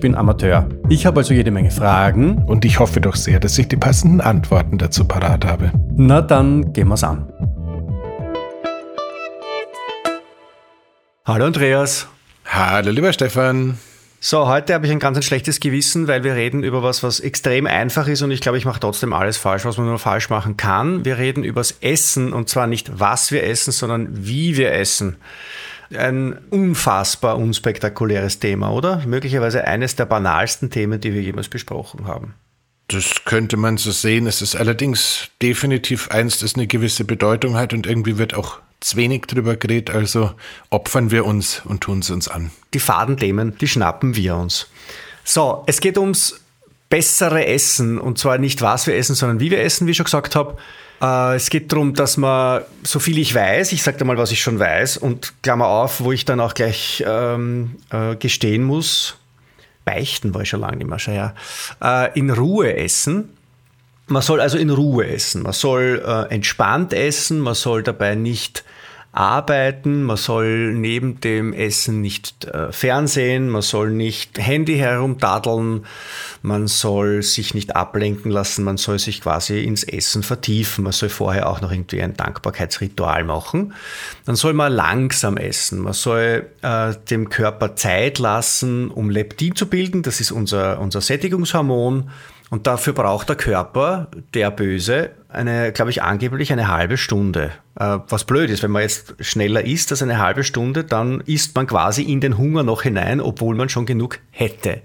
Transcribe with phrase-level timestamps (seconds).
[0.00, 0.68] bin Amateur.
[0.90, 2.44] Ich habe also jede Menge Fragen.
[2.44, 5.72] Und ich hoffe doch sehr, dass ich die passenden Antworten dazu parat habe.
[5.96, 7.32] Na dann gehen wir's an.
[11.24, 12.08] Hallo Andreas.
[12.44, 13.78] Hallo lieber Stefan.
[14.20, 17.20] So, heute habe ich ein ganz ein schlechtes Gewissen, weil wir reden über was, was
[17.20, 20.28] extrem einfach ist und ich glaube, ich mache trotzdem alles falsch, was man nur falsch
[20.28, 21.06] machen kann.
[21.06, 25.16] Wir reden übers Essen und zwar nicht, was wir essen, sondern wie wir essen
[25.94, 29.02] ein unfassbar unspektakuläres Thema, oder?
[29.06, 32.34] Möglicherweise eines der banalsten Themen, die wir jemals besprochen haben.
[32.88, 34.26] Das könnte man so sehen.
[34.26, 38.96] Es ist allerdings definitiv eins, das eine gewisse Bedeutung hat und irgendwie wird auch zu
[38.96, 40.32] wenig drüber geredet, also
[40.70, 42.50] opfern wir uns und tun es uns an.
[42.74, 44.66] Die Fadenthemen, die schnappen wir uns.
[45.22, 46.40] So, es geht ums
[46.90, 50.04] bessere Essen und zwar nicht was wir essen, sondern wie wir essen, wie ich schon
[50.04, 50.58] gesagt habe.
[51.00, 54.32] Äh, es geht darum, dass man, so viel ich weiß, ich sage dir mal, was
[54.32, 59.16] ich schon weiß und Klammer auf, wo ich dann auch gleich ähm, äh, gestehen muss,
[59.84, 61.34] beichten war ich schon lange nicht mehr, schon, ja,
[61.82, 63.30] äh, in Ruhe essen.
[64.08, 68.64] Man soll also in Ruhe essen, man soll äh, entspannt essen, man soll dabei nicht
[69.12, 75.84] arbeiten, man soll neben dem Essen nicht äh, Fernsehen, man soll nicht Handy herumdadeln,
[76.42, 81.08] man soll sich nicht ablenken lassen, man soll sich quasi ins Essen vertiefen, man soll
[81.08, 83.74] vorher auch noch irgendwie ein Dankbarkeitsritual machen.
[84.26, 89.66] Dann soll man langsam essen, man soll äh, dem Körper Zeit lassen, um Leptin zu
[89.66, 92.10] bilden, das ist unser, unser Sättigungshormon.
[92.50, 97.52] Und dafür braucht der Körper, der Böse, eine, glaube ich, angeblich eine halbe Stunde.
[97.78, 101.54] Äh, was blöd ist, wenn man jetzt schneller isst als eine halbe Stunde, dann isst
[101.54, 104.82] man quasi in den Hunger noch hinein, obwohl man schon genug hätte.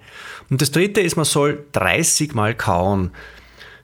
[0.51, 3.09] Und das dritte ist, man soll 30 Mal kauen.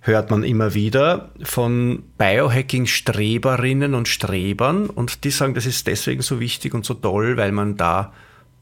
[0.01, 6.39] Hört man immer wieder von Biohacking-Streberinnen und Strebern und die sagen, das ist deswegen so
[6.39, 8.13] wichtig und so toll, weil man da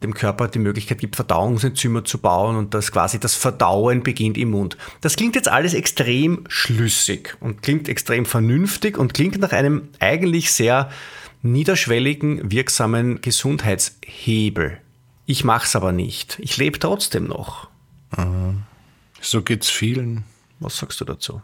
[0.04, 4.52] dem Körper die Möglichkeit gibt, Verdauungsenzyme zu bauen und dass quasi das Verdauen beginnt im
[4.52, 4.78] Mund.
[5.02, 10.52] Das klingt jetzt alles extrem schlüssig und klingt extrem vernünftig und klingt nach einem eigentlich
[10.52, 10.90] sehr
[11.42, 14.80] niederschwelligen, wirksamen Gesundheitshebel.
[15.26, 16.40] Ich mache es aber nicht.
[16.40, 17.70] Ich lebe trotzdem noch.
[19.22, 20.24] So geht's vielen.
[20.60, 21.42] Was sagst du dazu?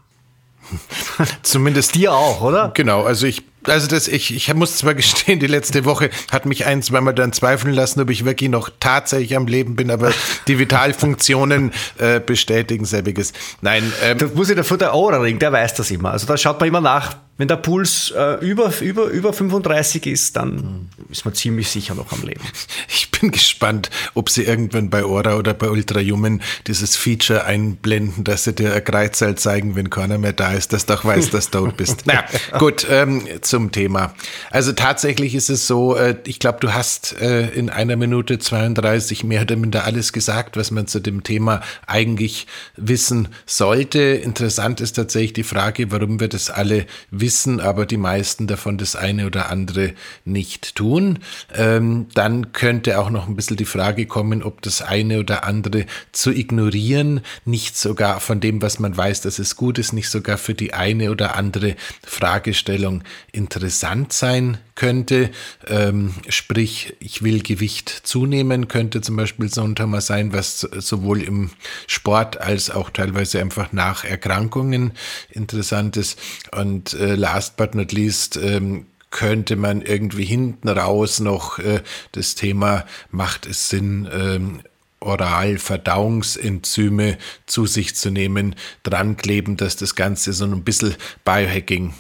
[1.44, 2.71] Zumindest dir auch, oder?
[2.73, 6.65] Genau, also ich also das, ich, ich muss zwar gestehen, die letzte Woche hat mich
[6.65, 10.11] ein, zweimal dann zweifeln lassen, ob ich wirklich noch tatsächlich am Leben bin, aber
[10.47, 13.33] die Vitalfunktionen äh, bestätigen selbiges.
[13.61, 13.91] Nein.
[14.03, 16.11] Ähm, das muss ich der der Ohrring, der weiß das immer.
[16.11, 20.38] Also da schaut man immer nach, wenn der Puls äh, über, über, über 35 ist,
[20.38, 22.41] dann ist man ziemlich sicher noch am Leben.
[22.88, 28.44] Ich bin gespannt, ob sie irgendwann bei Ora oder bei Ultrahuman dieses Feature einblenden, dass
[28.44, 31.50] sie dir ein Kreuzzahl zeigen, wenn keiner mehr da ist, dass du auch weißt, dass
[31.50, 32.06] du tot bist.
[32.06, 32.25] naja,
[32.59, 34.13] gut, ähm, zum Thema.
[34.51, 39.24] Also tatsächlich ist es so, äh, ich glaube, du hast äh, in einer Minute 32
[39.24, 44.00] mehr oder minder alles gesagt, was man zu dem Thema eigentlich wissen sollte.
[44.00, 48.78] Interessant ist tatsächlich die Frage, warum wir das alle wissen wissen, aber die meisten davon
[48.78, 49.94] das eine oder andere
[50.25, 51.18] nicht tun.
[51.56, 55.88] Ähm, dann könnte auch noch ein bisschen die Frage kommen, ob das eine oder andere
[56.12, 60.38] zu ignorieren, nicht sogar von dem, was man weiß, dass es gut ist, nicht sogar
[60.38, 65.31] für die eine oder andere Fragestellung interessant sein könnte.
[65.68, 71.21] Ähm, sprich, ich will Gewicht zunehmen, könnte zum Beispiel so ein Thema sein, was sowohl
[71.21, 71.50] im
[71.88, 74.92] Sport als auch teilweise einfach nach Erkrankungen
[75.31, 76.19] interessant ist.
[76.51, 81.81] Und äh, last but not least, ähm, könnte man irgendwie hinten raus noch äh,
[82.12, 84.59] das Thema, macht es Sinn, ähm,
[85.00, 91.94] oral Verdauungsenzyme zu sich zu nehmen, dran kleben, dass das Ganze so ein bisschen Biohacking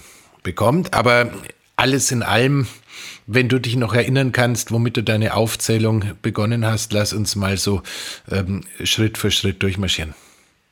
[0.43, 0.93] bekommt.
[0.93, 1.31] Aber
[1.75, 2.67] alles in allem,
[3.27, 7.57] wenn du dich noch erinnern kannst, womit du deine Aufzählung begonnen hast, lass uns mal
[7.57, 7.81] so
[8.29, 10.15] ähm, Schritt für Schritt durchmarschieren.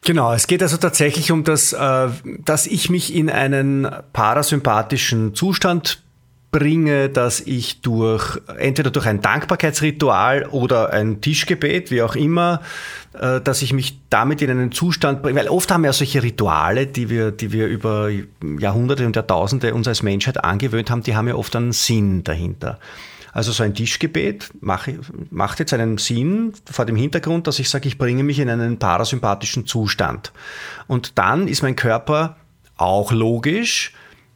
[0.05, 2.09] Genau, es geht also tatsächlich um das, äh,
[2.43, 6.03] dass ich mich in einen parasympathischen Zustand
[6.51, 12.61] bringe, dass ich durch entweder durch ein Dankbarkeitsritual oder ein Tischgebet, wie auch immer,
[13.13, 16.85] äh, dass ich mich damit in einen Zustand bringe, weil oft haben wir solche Rituale,
[16.85, 18.09] die wir, die wir über
[18.59, 22.77] Jahrhunderte und Jahrtausende uns als Menschheit angewöhnt haben, die haben ja oft einen Sinn dahinter.
[23.33, 24.91] Also so ein Tischgebet macht,
[25.31, 28.77] macht jetzt einen Sinn vor dem Hintergrund, dass ich sage, ich bringe mich in einen
[28.77, 30.31] parasympathischen Zustand.
[30.87, 32.37] Und dann ist mein Körper
[32.77, 33.93] auch logisch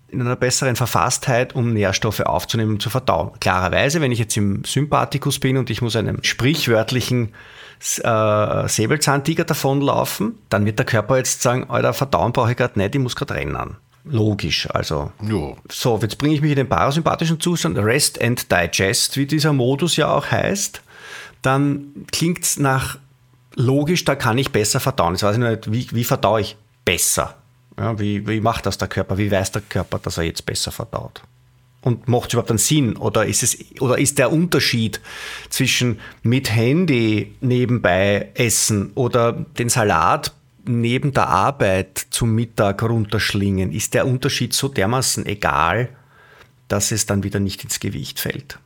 [0.10, 3.32] in einer besseren Verfasstheit, um Nährstoffe aufzunehmen und zu verdauen.
[3.40, 7.34] Klarerweise, wenn ich jetzt im Sympathikus bin und ich muss einem sprichwörtlichen
[8.04, 12.96] äh, Säbelzahntiger davonlaufen, dann wird der Körper jetzt sagen, Alter, verdauen brauche ich gerade nicht,
[12.96, 13.78] ich muss gerade rennen.
[14.10, 15.12] Logisch, also.
[15.22, 15.58] Jo.
[15.70, 19.96] So, jetzt bringe ich mich in den parasympathischen Zustand, Rest and Digest, wie dieser Modus
[19.96, 20.82] ja auch heißt.
[21.42, 22.98] Dann klingt es nach
[23.56, 25.14] logisch, da kann ich besser verdauen.
[25.14, 27.36] Jetzt weiß ich nicht, wie, wie verdaue ich besser?
[27.78, 29.18] Ja, wie, wie macht das der Körper?
[29.18, 31.22] Wie weiß der Körper, dass er jetzt besser verdaut?
[31.82, 32.98] Und macht es überhaupt einen Sinn?
[32.98, 35.00] Oder ist, es, oder ist der Unterschied
[35.50, 40.34] zwischen mit Handy nebenbei essen oder den Salat
[40.68, 45.90] neben der Arbeit zum Mittag runterschlingen, ist der Unterschied so dermaßen egal,
[46.68, 48.60] dass es dann wieder nicht ins Gewicht fällt?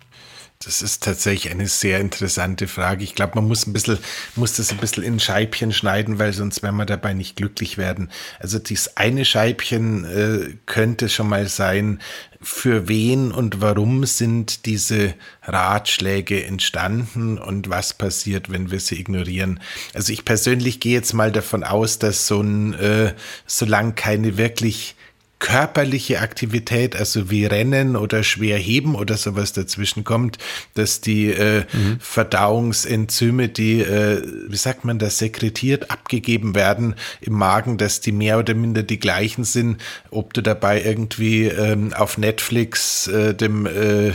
[0.63, 3.03] Das ist tatsächlich eine sehr interessante Frage.
[3.03, 3.97] Ich glaube, man muss ein bisschen,
[4.35, 8.11] muss das ein bisschen in Scheibchen schneiden, weil sonst werden wir dabei nicht glücklich werden.
[8.39, 11.99] Also dieses eine Scheibchen äh, könnte schon mal sein,
[12.43, 15.13] für wen und warum sind diese
[15.43, 19.59] Ratschläge entstanden und was passiert, wenn wir sie ignorieren.
[19.93, 23.13] Also ich persönlich gehe jetzt mal davon aus, dass so ein, äh,
[23.45, 24.95] solange keine wirklich
[25.41, 30.37] körperliche Aktivität, also wie Rennen oder schwer heben oder sowas dazwischen kommt,
[30.75, 31.97] dass die äh, mhm.
[31.99, 38.37] Verdauungsenzyme, die, äh, wie sagt man das, sekretiert, abgegeben werden im Magen, dass die mehr
[38.37, 44.11] oder minder die gleichen sind, ob du dabei irgendwie ähm, auf Netflix äh, dem äh,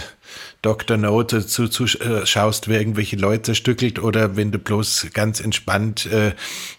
[0.66, 0.96] Dr.
[0.96, 6.32] Note zuschaust, äh, wer irgendwelche Leute stückelt oder wenn du bloß ganz entspannt äh,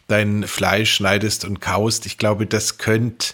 [0.07, 2.05] dein Fleisch schneidest und kaust.
[2.05, 3.27] Ich glaube, das könnte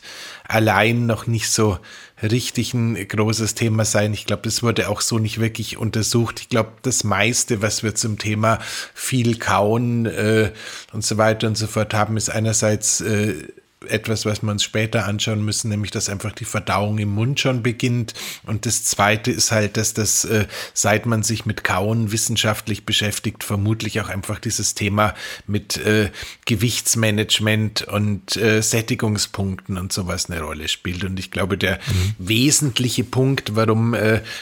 [0.48, 1.80] allein noch nicht so
[2.22, 4.14] richtig ein großes Thema sein.
[4.14, 6.40] Ich glaube, das wurde auch so nicht wirklich untersucht.
[6.40, 8.60] Ich glaube, das meiste, was wir zum Thema
[8.94, 10.52] viel kauen äh,
[10.92, 13.48] und so weiter und so fort haben, ist einerseits äh,
[13.88, 17.63] etwas, was wir uns später anschauen müssen, nämlich dass einfach die Verdauung im Mund schon
[17.63, 18.13] beginnt.
[18.45, 23.44] Und das Zweite ist halt, dass das, äh, seit man sich mit Kauen wissenschaftlich beschäftigt,
[23.44, 25.13] vermutlich auch einfach dieses Thema
[25.47, 26.12] mit äh,
[26.45, 31.03] Gewichtsmanagement und äh, Sättigungspunkten und sowas eine Rolle spielt.
[31.03, 32.15] Und ich glaube, der mhm.
[32.18, 33.95] wesentliche Punkt, warum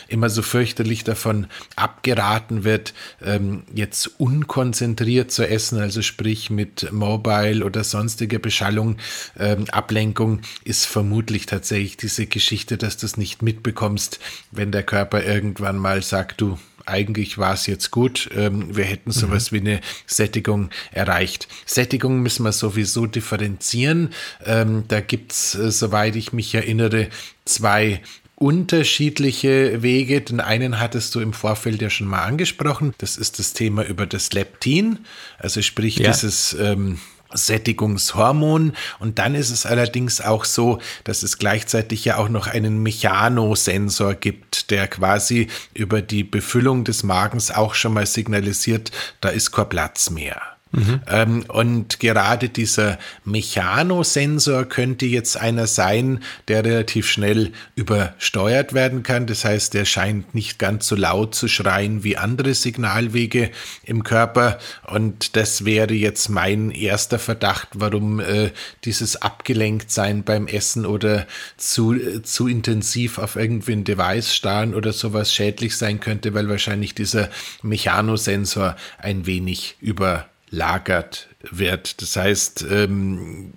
[0.08, 2.94] immer so fürchterlich davon abgeraten wird,
[3.24, 8.98] ähm, jetzt unkonzentriert zu essen, also sprich mit Mobile oder sonstiger Beschallung,
[9.40, 14.20] ähm, Ablenkung ist vermutlich tatsächlich diese Geschichte, dass du es nicht mitbekommst,
[14.52, 19.12] wenn der Körper irgendwann mal sagt, du, eigentlich war es jetzt gut, ähm, wir hätten
[19.12, 19.56] sowas mhm.
[19.56, 21.48] wie eine Sättigung erreicht.
[21.66, 24.10] Sättigung müssen wir sowieso differenzieren.
[24.46, 27.10] Ähm, da gibt es, äh, soweit ich mich erinnere,
[27.46, 28.02] zwei
[28.36, 30.22] unterschiedliche Wege.
[30.22, 32.94] Den einen hattest du im Vorfeld ja schon mal angesprochen.
[32.98, 35.00] Das ist das Thema über das Leptin,
[35.38, 36.12] also sprich ja.
[36.12, 37.00] dieses ähm,
[37.34, 38.74] Sättigungshormon.
[39.00, 44.14] Und dann ist es allerdings auch so, dass es gleichzeitig ja auch noch einen Mechanosensor
[44.16, 48.92] gibt, der quasi über die Befüllung des Magens auch schon mal signalisiert,
[49.22, 50.51] da ist kein Platz mehr.
[50.72, 51.44] Mhm.
[51.48, 59.28] Und gerade dieser Mechanosensor könnte jetzt einer sein, der relativ schnell übersteuert werden kann.
[59.28, 63.52] Das heißt, der scheint nicht ganz so laut zu schreien wie andere Signalwege
[63.84, 64.60] im Körper.
[64.88, 68.52] Und das wäre jetzt mein erster Verdacht, warum äh,
[68.86, 74.94] dieses Abgelenktsein beim Essen oder zu, äh, zu intensiv auf irgendwie ein Device starren oder
[74.94, 77.30] sowas schädlich sein könnte, weil wahrscheinlich dieser
[77.62, 82.02] Mechanosensor ein wenig über lagert wird.
[82.02, 83.54] Das heißt, ähm,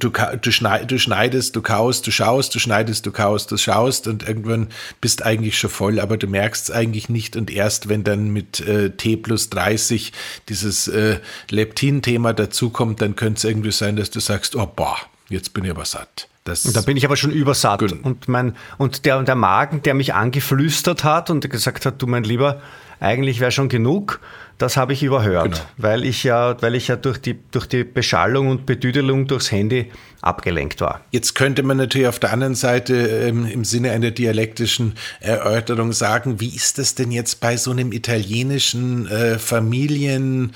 [0.00, 4.08] du, du, schneid, du schneidest, du kaust, du schaust, du schneidest, du kaust, du schaust
[4.08, 4.68] und irgendwann
[5.00, 8.60] bist eigentlich schon voll, aber du merkst es eigentlich nicht und erst wenn dann mit
[8.60, 10.12] äh, T plus 30
[10.48, 11.20] dieses äh,
[11.50, 14.96] Leptin-Thema dazukommt, dann könnte es irgendwie sein, dass du sagst, oh boah,
[15.28, 16.28] jetzt bin ich aber satt.
[16.44, 17.82] Das und da bin ich aber schon übersatt.
[17.82, 22.24] Und, mein, und der, der Magen, der mich angeflüstert hat und gesagt hat, du mein
[22.24, 22.62] Lieber,
[23.00, 24.20] eigentlich wäre schon genug,
[24.58, 25.64] das habe ich überhört, genau.
[25.78, 29.90] weil ich ja, weil ich ja durch die, durch die Beschallung und Betüdelung durchs Handy
[30.20, 31.00] abgelenkt war.
[31.10, 36.40] Jetzt könnte man natürlich auf der anderen Seite ähm, im Sinne einer dialektischen Erörterung sagen,
[36.40, 40.52] wie ist das denn jetzt bei so einem italienischen äh, Familien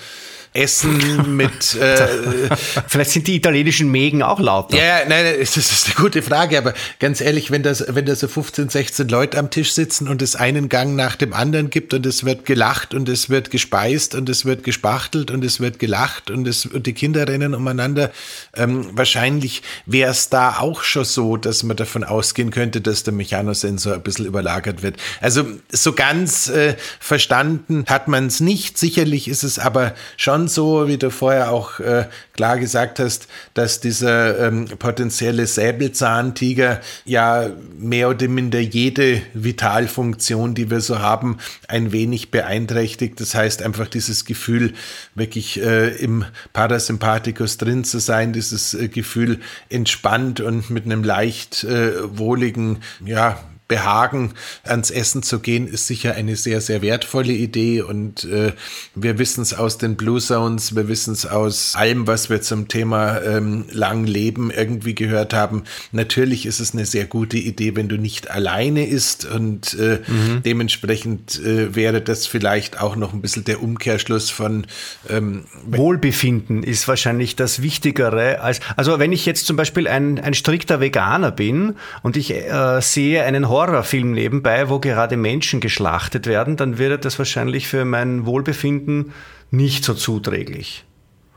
[0.54, 1.74] Essen mit.
[1.74, 2.48] Äh,
[2.86, 4.76] Vielleicht sind die italienischen Mägen auch lauter.
[4.76, 8.14] Ja, nein, nein, das ist eine gute Frage, aber ganz ehrlich, wenn das, wenn da
[8.14, 11.92] so 15, 16 Leute am Tisch sitzen und es einen Gang nach dem anderen gibt
[11.92, 15.80] und es wird gelacht und es wird gespeist und es wird gespachtelt und es wird
[15.80, 18.12] gelacht und es und die Kinder rennen umeinander,
[18.54, 23.12] ähm, wahrscheinlich wäre es da auch schon so, dass man davon ausgehen könnte, dass der
[23.12, 24.98] Mechanosensor ein bisschen überlagert wird.
[25.20, 28.78] Also so ganz äh, verstanden hat man es nicht.
[28.78, 33.80] Sicherlich ist es aber schon so, wie du vorher auch äh, klar gesagt hast, dass
[33.80, 41.92] dieser ähm, potenzielle Säbelzahntiger ja mehr oder minder jede Vitalfunktion, die wir so haben, ein
[41.92, 43.20] wenig beeinträchtigt.
[43.20, 44.74] Das heißt einfach dieses Gefühl,
[45.14, 51.64] wirklich äh, im Parasympathikus drin zu sein, dieses äh, Gefühl entspannt und mit einem leicht
[51.64, 57.82] äh, wohligen, ja, Behagen ans Essen zu gehen, ist sicher eine sehr, sehr wertvolle Idee.
[57.82, 58.52] Und äh,
[58.94, 62.68] wir wissen es aus den Blue Zones, wir wissen es aus allem, was wir zum
[62.68, 65.64] Thema ähm, lang Leben irgendwie gehört haben.
[65.92, 69.24] Natürlich ist es eine sehr gute Idee, wenn du nicht alleine isst.
[69.24, 70.42] Und äh, mhm.
[70.44, 74.66] dementsprechend äh, wäre das vielleicht auch noch ein bisschen der Umkehrschluss von
[75.08, 80.34] ähm, Wohlbefinden ist wahrscheinlich das Wichtigere als, also wenn ich jetzt zum Beispiel ein, ein
[80.34, 86.56] strikter Veganer bin und ich äh, sehe einen Horrorfilm nebenbei, wo gerade Menschen geschlachtet werden,
[86.56, 89.12] dann wäre das wahrscheinlich für mein Wohlbefinden
[89.50, 90.84] nicht so zuträglich.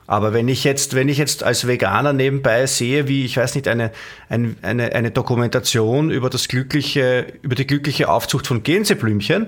[0.07, 3.67] Aber wenn ich jetzt, wenn ich jetzt als Veganer nebenbei sehe, wie, ich weiß nicht,
[3.67, 3.91] eine,
[4.29, 9.47] eine, eine, Dokumentation über das glückliche, über die glückliche Aufzucht von Gänseblümchen,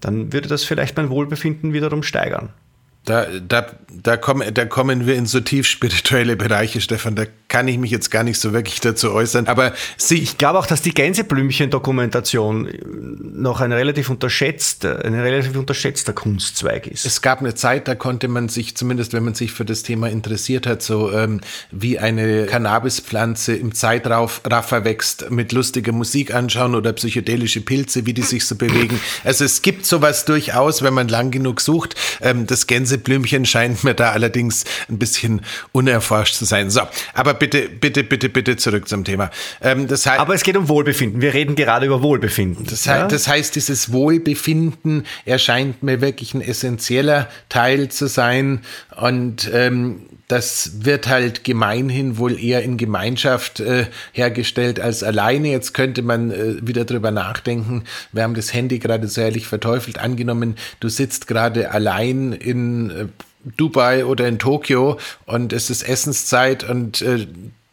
[0.00, 2.52] dann würde das vielleicht mein Wohlbefinden wiederum steigern.
[3.06, 7.14] Da, da, da, kommen, da kommen wir in so tief spirituelle Bereiche, Stefan.
[7.14, 9.46] Da kann ich mich jetzt gar nicht so wirklich dazu äußern.
[9.48, 12.68] Aber sie ich glaube auch, dass die Gänseblümchen-Dokumentation
[13.34, 17.06] noch ein relativ unterschätzter, ein relativ unterschätzter Kunstzweig ist.
[17.06, 20.08] Es gab eine Zeit, da konnte man sich, zumindest wenn man sich für das Thema
[20.08, 21.40] interessiert hat, so ähm,
[21.70, 28.22] wie eine Cannabispflanze im Zeitraffer wächst, mit lustiger Musik anschauen oder psychedelische Pilze, wie die
[28.22, 29.00] sich so bewegen.
[29.24, 31.96] Also es gibt sowas durchaus, wenn man lang genug sucht.
[32.20, 35.42] Ähm, das Gänse Gänseblümchen scheint mir da allerdings ein bisschen
[35.72, 36.70] unerforscht zu sein.
[36.70, 36.80] So,
[37.14, 39.30] aber bitte, bitte, bitte, bitte zurück zum Thema.
[39.60, 41.20] Ähm, das heißt, aber es geht um Wohlbefinden.
[41.20, 42.66] Wir reden gerade über Wohlbefinden.
[42.66, 43.02] Das, ja?
[43.02, 48.62] heißt, das heißt, dieses Wohlbefinden erscheint mir wirklich ein essentieller Teil zu sein.
[48.96, 55.48] Und ähm, das wird halt gemeinhin wohl eher in Gemeinschaft äh, hergestellt als alleine.
[55.48, 57.82] Jetzt könnte man äh, wieder drüber nachdenken.
[58.12, 59.98] Wir haben das Handy gerade so ehrlich verteufelt.
[59.98, 63.06] Angenommen, du sitzt gerade allein in äh,
[63.56, 67.26] Dubai oder in Tokio und es ist Essenszeit und äh,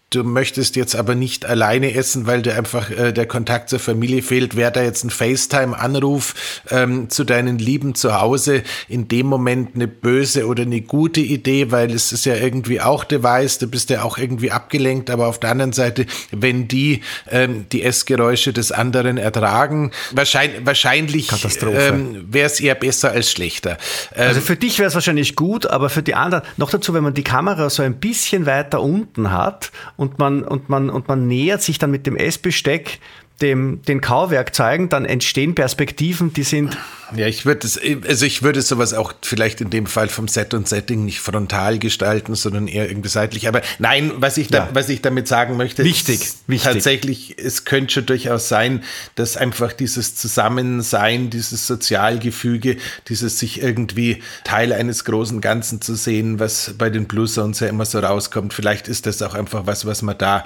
[0.10, 4.22] du möchtest jetzt aber nicht alleine essen, weil dir einfach äh, der Kontakt zur Familie
[4.22, 6.34] fehlt, wäre da jetzt ein FaceTime-Anruf
[6.70, 11.72] ähm, zu deinen Lieben zu Hause in dem Moment eine böse oder eine gute Idee,
[11.72, 15.40] weil es ist ja irgendwie auch Device, du bist ja auch irgendwie abgelenkt, aber auf
[15.40, 21.30] der anderen Seite, wenn die ähm, die Essgeräusche des anderen ertragen, wahrscheinlich, wahrscheinlich
[21.66, 23.78] ähm, wäre es eher besser als schlechter.
[24.16, 27.04] Ähm, also für dich wäre es wahrscheinlich gut, aber für die anderen, noch dazu, wenn
[27.04, 31.28] man die Kamera so ein bisschen weiter unten hat und man, und man, und man
[31.28, 33.00] nähert sich dann mit dem Essbesteck
[33.42, 36.78] dem, den Kauwerkzeugen, dann entstehen Perspektiven, die sind.
[37.16, 40.54] Ja, ich würde es, also ich würde sowas auch vielleicht in dem Fall vom Set
[40.54, 43.48] und Setting nicht frontal gestalten, sondern eher irgendwie seitlich.
[43.48, 44.70] Aber nein, was ich, da, ja.
[44.74, 46.74] was ich damit sagen möchte, wichtig, ist wichtig.
[46.74, 48.84] tatsächlich, es könnte schon durchaus sein,
[49.16, 52.78] dass einfach dieses Zusammensein, dieses Sozialgefüge,
[53.08, 57.68] dieses sich irgendwie Teil eines großen Ganzen zu sehen, was bei den Blues Zones ja
[57.68, 60.44] immer so rauskommt, vielleicht ist das auch einfach was, was man da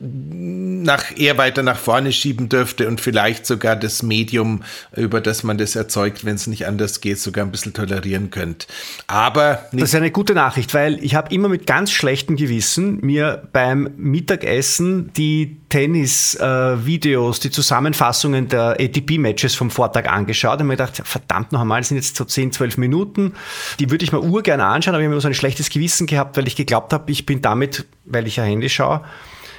[0.00, 4.62] nach eher weiter nach vorne schieben dürfte und vielleicht sogar das Medium,
[4.94, 8.68] über das man das erzeugt, wenn es nicht anders geht, sogar ein bisschen tolerieren könnt.
[9.08, 13.48] Aber das ist eine gute Nachricht, weil ich habe immer mit ganz schlechtem Gewissen mir
[13.52, 21.02] beim Mittagessen die Tennis-Videos, äh, die Zusammenfassungen der ATP-Matches vom Vortag angeschaut und mir gedacht,
[21.04, 23.34] verdammt noch einmal, sind jetzt so 10, 12 Minuten,
[23.80, 26.36] die würde ich mir urgern anschauen, aber ich habe immer so ein schlechtes Gewissen gehabt,
[26.36, 29.04] weil ich geglaubt habe, ich bin damit, weil ich ja Handy schaue,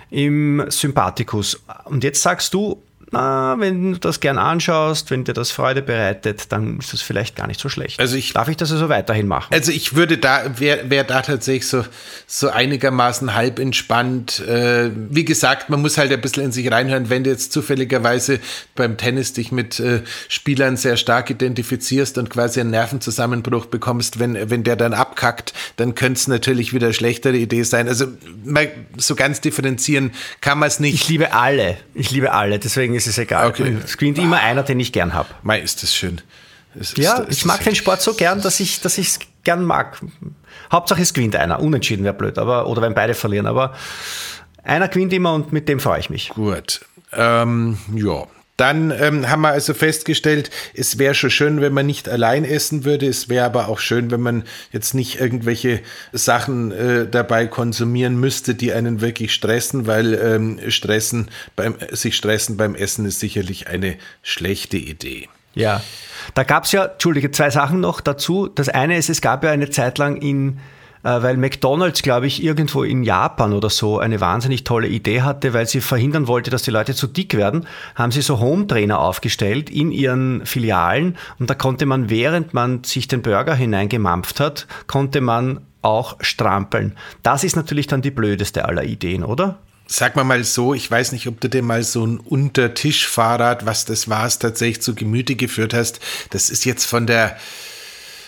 [0.09, 1.61] im Sympathikus.
[1.85, 6.51] Und jetzt sagst du, na, wenn du das gern anschaust, wenn dir das Freude bereitet,
[6.51, 7.99] dann ist das vielleicht gar nicht so schlecht.
[7.99, 9.47] Also ich, Darf ich das also weiterhin machen?
[9.51, 11.83] Also ich würde da, wäre wär da tatsächlich so,
[12.27, 14.39] so einigermaßen halb entspannt.
[14.47, 18.39] Äh, wie gesagt, man muss halt ein bisschen in sich reinhören, wenn du jetzt zufälligerweise
[18.75, 24.49] beim Tennis dich mit äh, Spielern sehr stark identifizierst und quasi einen Nervenzusammenbruch bekommst, wenn,
[24.49, 27.87] wenn der dann abkackt, dann könnte es natürlich wieder eine schlechtere Idee sein.
[27.87, 28.07] Also
[28.97, 30.11] so ganz differenzieren
[30.41, 30.93] kann man es nicht.
[30.93, 31.77] Ich liebe alle.
[31.95, 32.59] Ich liebe alle.
[32.59, 33.47] Deswegen ist es egal.
[33.47, 33.77] Okay.
[33.83, 35.29] Es gewinnt immer einer, den ich gern habe.
[35.41, 36.21] Mei, ist das schön.
[36.75, 39.99] Ist, ja, ist, ich mag den Sport so gern, dass ich ich gern mag.
[40.71, 41.59] Hauptsache es gewinnt einer.
[41.59, 43.47] Unentschieden wäre blöd, aber, oder wenn beide verlieren.
[43.47, 43.73] Aber
[44.63, 46.29] einer gewinnt immer und mit dem freue ich mich.
[46.29, 46.81] Gut.
[47.11, 48.25] Ähm, ja,
[48.59, 52.83] dann ähm, haben wir also festgestellt, es wäre schon schön, wenn man nicht allein essen
[52.83, 53.07] würde.
[53.07, 55.79] Es wäre aber auch schön, wenn man jetzt nicht irgendwelche
[56.11, 62.57] Sachen äh, dabei konsumieren müsste, die einen wirklich stressen, weil ähm, stressen beim, sich stressen
[62.57, 65.29] beim Essen ist sicherlich eine schlechte Idee.
[65.55, 65.81] Ja,
[66.33, 68.47] da gab es ja, Entschuldige, zwei Sachen noch dazu.
[68.47, 70.59] Das eine ist, es gab ja eine Zeit lang in
[71.01, 75.67] weil McDonald's, glaube ich, irgendwo in Japan oder so eine wahnsinnig tolle Idee hatte, weil
[75.67, 77.65] sie verhindern wollte, dass die Leute zu dick werden,
[77.95, 83.07] haben sie so Home-Trainer aufgestellt in ihren Filialen und da konnte man, während man sich
[83.07, 86.95] den Burger hineingemampft hat, konnte man auch strampeln.
[87.23, 89.59] Das ist natürlich dann die blödeste aller Ideen, oder?
[89.91, 93.85] Sag mal mal so, ich weiß nicht, ob du dir mal so ein Untertischfahrrad, was
[93.85, 95.99] das war, tatsächlich zu Gemüte geführt hast.
[96.29, 97.37] Das ist jetzt von der,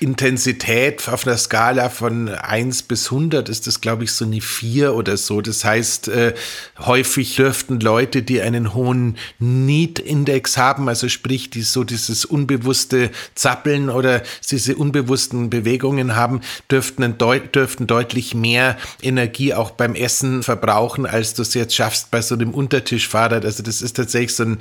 [0.01, 4.95] Intensität auf einer Skala von 1 bis 100 ist das, glaube ich, so eine 4
[4.95, 5.41] oder so.
[5.41, 6.33] Das heißt, äh,
[6.79, 13.91] häufig dürften Leute, die einen hohen Need-Index haben, also sprich, die so dieses unbewusste Zappeln
[13.91, 16.41] oder diese unbewussten Bewegungen haben,
[16.71, 22.09] dürften, deut dürften deutlich mehr Energie auch beim Essen verbrauchen, als du es jetzt schaffst
[22.09, 23.45] bei so einem Untertischfahrrad.
[23.45, 24.57] Also das ist tatsächlich so ein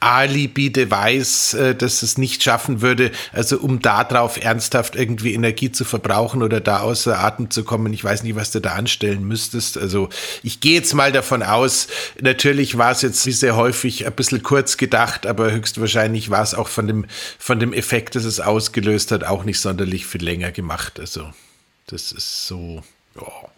[0.00, 6.42] Alibi-Device, äh, dass es nicht schaffen würde, also um darauf ernsthaft irgendwie Energie zu verbrauchen
[6.42, 7.92] oder da außer Atem zu kommen.
[7.92, 9.78] Ich weiß nicht, was du da anstellen müsstest.
[9.78, 10.08] Also
[10.42, 11.88] ich gehe jetzt mal davon aus,
[12.20, 16.54] natürlich war es jetzt wie sehr häufig ein bisschen kurz gedacht, aber höchstwahrscheinlich war es
[16.54, 17.06] auch von dem,
[17.38, 21.00] von dem Effekt, das es ausgelöst hat, auch nicht sonderlich viel länger gemacht.
[21.00, 21.32] Also
[21.86, 22.82] das ist so,
[23.16, 23.50] ja.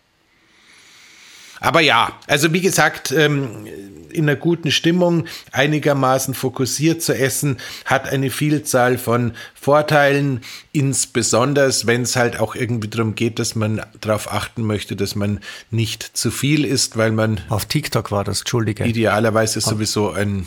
[1.60, 3.66] Aber ja, also wie gesagt, ähm,
[4.10, 10.40] in einer guten Stimmung, einigermaßen fokussiert zu essen, hat eine Vielzahl von Vorteilen,
[10.72, 15.40] insbesondere wenn es halt auch irgendwie darum geht, dass man darauf achten möchte, dass man
[15.70, 17.40] nicht zu viel isst, weil man.
[17.48, 18.84] Auf TikTok war das, Entschuldige.
[18.84, 20.46] Idealerweise sowieso ein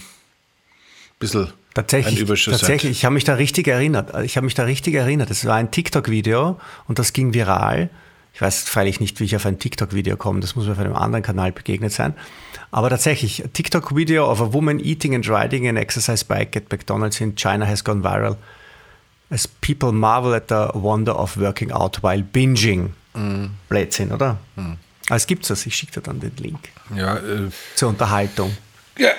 [1.20, 2.92] bisschen Tatsächlich, tatsächlich.
[2.92, 4.14] Ich habe mich da richtig erinnert.
[4.24, 5.32] Ich habe mich da richtig erinnert.
[5.32, 7.90] Es war ein TikTok-Video und das ging viral.
[8.34, 10.40] Ich weiß freilich nicht, wie ich auf ein TikTok-Video komme.
[10.40, 12.16] Das muss mir auf einem anderen Kanal begegnet sein.
[12.72, 17.36] Aber tatsächlich, TikTok-Video of a woman eating and riding an exercise bike at McDonald's in
[17.36, 18.38] China has gone viral.
[19.30, 22.94] As people marvel at the wonder of working out while binging.
[23.14, 23.52] Mm.
[23.70, 24.38] Blödsinn, oder?
[24.56, 24.74] Mm.
[25.08, 25.66] Aber es gibt es.
[25.68, 26.70] Ich schicke dir dann den Link.
[26.96, 28.58] Ja, äh, Zur Unterhaltung.
[28.98, 29.12] Ja,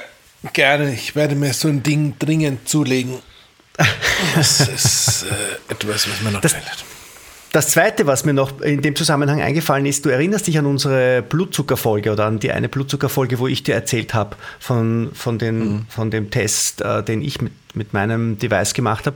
[0.52, 0.92] gerne.
[0.92, 3.20] Ich werde mir so ein Ding dringend zulegen.
[4.34, 6.84] Das ist äh, etwas, was mir noch das, fehlt.
[7.54, 11.22] Das Zweite, was mir noch in dem Zusammenhang eingefallen ist, du erinnerst dich an unsere
[11.22, 15.86] Blutzuckerfolge oder an die eine Blutzuckerfolge, wo ich dir erzählt habe von, von, den, mhm.
[15.88, 19.14] von dem Test, äh, den ich mit, mit meinem Device gemacht habe.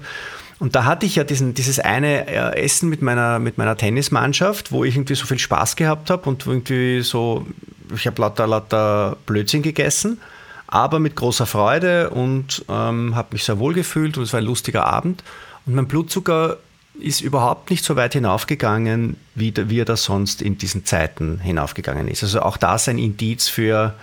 [0.60, 4.70] Und da hatte ich ja diesen, dieses eine äh, Essen mit meiner, mit meiner Tennismannschaft,
[4.70, 7.44] wo ich irgendwie so viel Spaß gehabt habe und irgendwie so,
[7.92, 10.20] ich habe lauter, lauter Blödsinn gegessen,
[10.68, 14.46] aber mit großer Freude und ähm, habe mich sehr wohl gefühlt und es war ein
[14.46, 15.24] lustiger Abend.
[15.66, 16.58] Und mein Blutzucker
[17.00, 22.08] ist überhaupt nicht so weit hinaufgegangen, wie, wie er das sonst in diesen Zeiten hinaufgegangen
[22.08, 22.22] ist.
[22.22, 23.94] Also auch das ein Indiz für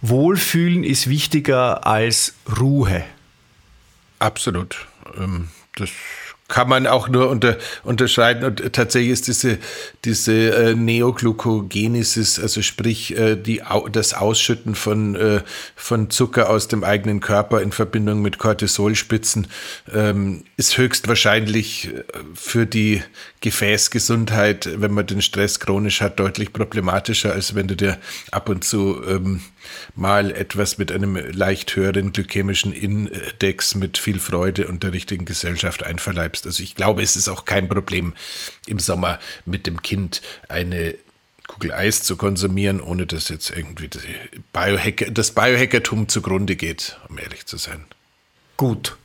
[0.00, 3.04] Wohlfühlen ist wichtiger als Ruhe.
[4.18, 4.86] Absolut.
[5.16, 5.90] Ähm, das
[6.52, 8.44] kann man auch nur unter, unterscheiden.
[8.44, 9.56] Und tatsächlich ist diese,
[10.04, 15.40] diese äh, Neoglucogenesis, also sprich äh, die, das Ausschütten von, äh,
[15.74, 19.46] von Zucker aus dem eigenen Körper in Verbindung mit Cortisolspitzen,
[19.94, 22.02] ähm, ist höchstwahrscheinlich äh,
[22.34, 23.02] für die
[23.40, 27.96] Gefäßgesundheit, wenn man den Stress chronisch hat, deutlich problematischer, als wenn du dir
[28.30, 29.40] ab und zu ähm,
[29.94, 35.82] mal etwas mit einem leicht höheren glykämischen Index mit viel Freude und der richtigen Gesellschaft
[35.82, 36.46] einverleibst.
[36.46, 38.14] Also ich glaube, es ist auch kein Problem
[38.66, 40.94] im Sommer mit dem Kind eine
[41.46, 44.02] Kugel Eis zu konsumieren, ohne dass jetzt irgendwie das,
[44.52, 47.84] Biohacker, das Biohackertum zugrunde geht, um ehrlich zu sein.
[48.56, 48.96] Gut.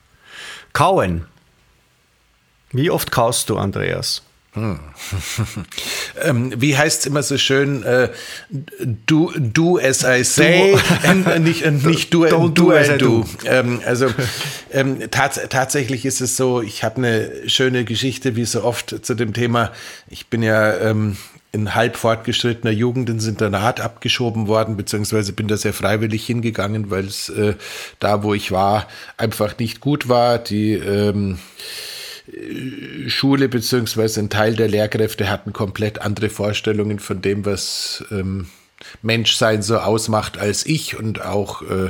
[0.73, 1.25] Kauen.
[2.71, 4.21] Wie oft kaust du, Andreas?
[4.57, 4.79] Hm.
[6.23, 7.83] ähm, wie heißt es immer so schön?
[7.83, 8.09] Äh,
[9.05, 12.97] do, do as I say, and, äh, nicht, and nicht do, do, do as I
[12.97, 13.23] do.
[13.45, 14.07] Ähm, also
[14.71, 19.13] ähm, tats tatsächlich ist es so, ich habe eine schöne Geschichte, wie so oft zu
[19.13, 19.71] dem Thema.
[20.09, 21.17] Ich bin ja ähm,
[21.51, 27.05] in halb fortgeschrittener Jugend ins Internat abgeschoben worden, beziehungsweise bin da sehr freiwillig hingegangen, weil
[27.05, 27.53] es äh,
[27.99, 30.39] da, wo ich war, einfach nicht gut war.
[30.39, 31.37] Die ähm,
[33.07, 38.47] Schule beziehungsweise ein Teil der Lehrkräfte hatten komplett andere Vorstellungen von dem, was ähm,
[39.01, 41.89] Menschsein so ausmacht als ich und auch äh,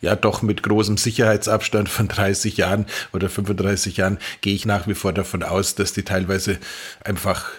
[0.00, 4.94] ja doch mit großem Sicherheitsabstand von 30 Jahren oder 35 Jahren gehe ich nach wie
[4.94, 6.58] vor davon aus, dass die teilweise
[7.04, 7.50] einfach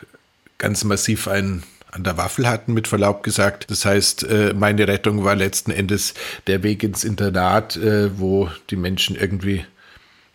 [0.58, 3.70] ganz massiv einen an der Waffel hatten, mit Verlaub gesagt.
[3.70, 6.14] Das heißt, äh, meine Rettung war letzten Endes
[6.46, 9.66] der Weg ins Internat, äh, wo die Menschen irgendwie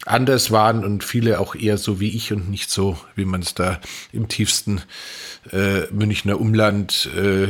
[0.06, 3.54] anders waren und viele auch eher so wie ich und nicht so, wie man es
[3.54, 3.80] da
[4.12, 4.82] im tiefsten
[5.52, 7.48] äh, Münchner Umland äh,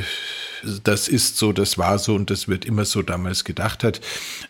[0.84, 4.00] das ist so, das war so und das wird immer so damals gedacht hat.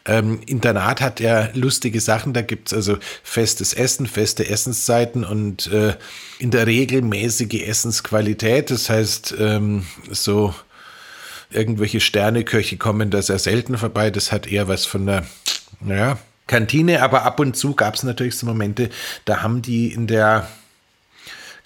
[0.05, 5.97] Ähm, Internat hat ja lustige Sachen, da gibt's also festes Essen, feste Essenszeiten und äh,
[6.38, 8.71] in der Regel mäßige Essensqualität.
[8.71, 10.55] Das heißt, ähm, so
[11.51, 14.11] irgendwelche Sterneköche kommen da sehr selten vorbei.
[14.11, 15.27] Das hat eher was von der,
[15.81, 18.91] naja, Kantine, aber ab und zu gab es natürlich so Momente,
[19.25, 20.49] da haben die in der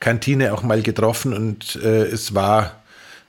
[0.01, 2.83] Kantine auch mal getroffen und äh, es war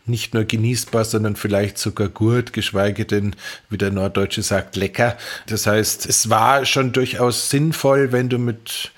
[0.08, 3.36] nicht nur genießbar, sondern vielleicht sogar gut, geschweige denn,
[3.70, 5.18] wie der Norddeutsche sagt, lecker.
[5.48, 8.92] Das heißt, es war schon durchaus sinnvoll, wenn du mit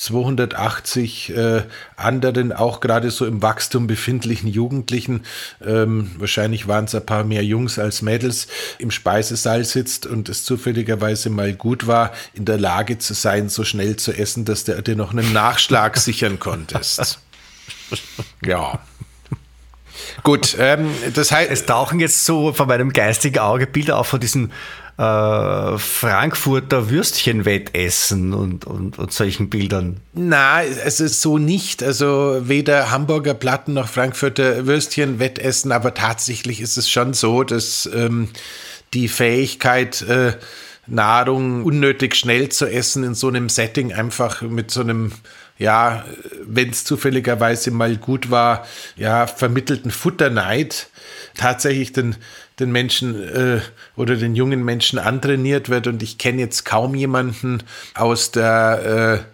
[0.00, 1.62] 280 äh,
[1.94, 5.24] anderen, auch gerade so im Wachstum befindlichen Jugendlichen,
[5.62, 10.44] ähm, wahrscheinlich waren es ein paar mehr Jungs als Mädels, im Speisesaal sitzt und es
[10.44, 14.82] zufälligerweise mal gut war, in der Lage zu sein, so schnell zu essen, dass du
[14.82, 17.18] dir noch einen Nachschlag sichern konntest.
[18.42, 18.78] Ja.
[20.22, 21.50] Gut, ähm, das heißt.
[21.50, 24.50] Es tauchen jetzt so von meinem geistigen Auge Bilder auf von diesem
[24.96, 29.98] äh, Frankfurter Würstchenwettessen und, und, und solchen Bildern.
[30.12, 31.82] Na, es ist so nicht.
[31.82, 38.28] Also weder Hamburger Platten noch Frankfurter Würstchenwettessen, aber tatsächlich ist es schon so, dass ähm,
[38.94, 40.32] die Fähigkeit, äh,
[40.86, 45.12] Nahrung unnötig schnell zu essen in so einem Setting einfach mit so einem
[45.60, 46.06] ja,
[46.42, 50.88] wenn es zufälligerweise mal gut war, ja, vermittelten Futterneid
[51.36, 52.16] tatsächlich den,
[52.60, 53.60] den Menschen äh,
[53.96, 55.86] oder den jungen Menschen antrainiert wird.
[55.86, 57.62] Und ich kenne jetzt kaum jemanden
[57.94, 59.30] aus der äh,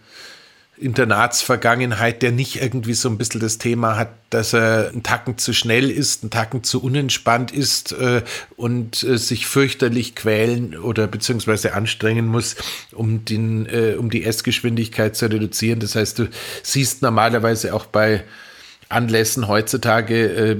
[0.78, 5.54] Internatsvergangenheit, der nicht irgendwie so ein bisschen das Thema hat, dass er einen Tacken zu
[5.54, 8.22] schnell ist, einen Tacken zu unentspannt ist äh,
[8.56, 12.56] und äh, sich fürchterlich quälen oder beziehungsweise anstrengen muss,
[12.92, 15.80] um, den, äh, um die Essgeschwindigkeit zu reduzieren.
[15.80, 16.28] Das heißt, du
[16.62, 18.24] siehst normalerweise auch bei
[18.88, 20.56] Anlässen heutzutage äh,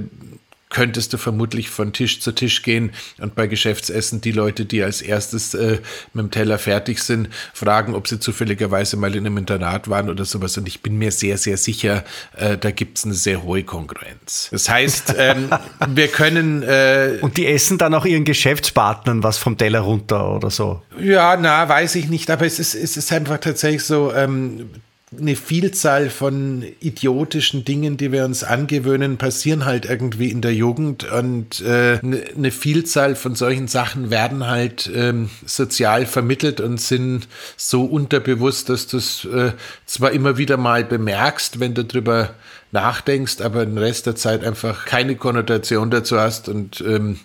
[0.69, 5.01] könntest du vermutlich von Tisch zu Tisch gehen und bei Geschäftsessen die Leute, die als
[5.01, 5.79] erstes äh,
[6.13, 10.25] mit dem Teller fertig sind, fragen, ob sie zufälligerweise mal in einem Internat waren oder
[10.25, 10.57] sowas.
[10.57, 12.03] Und ich bin mir sehr, sehr sicher,
[12.35, 14.49] äh, da gibt es eine sehr hohe Konkurrenz.
[14.51, 15.49] Das heißt, ähm,
[15.87, 16.63] wir können.
[16.63, 20.81] Äh, und die essen dann auch ihren Geschäftspartnern was vom Teller runter oder so?
[20.99, 22.29] Ja, na, weiß ich nicht.
[22.29, 24.69] Aber es ist, es ist einfach tatsächlich so, ähm,
[25.15, 31.09] eine Vielzahl von idiotischen Dingen, die wir uns angewöhnen, passieren halt irgendwie in der Jugend
[31.09, 37.29] und äh, ne, eine Vielzahl von solchen Sachen werden halt ähm, sozial vermittelt und sind
[37.55, 39.53] so unterbewusst, dass du es äh,
[39.85, 42.33] zwar immer wieder mal bemerkst, wenn du drüber
[42.73, 47.17] nachdenkst, aber den Rest der Zeit einfach keine Konnotation dazu hast und ähm,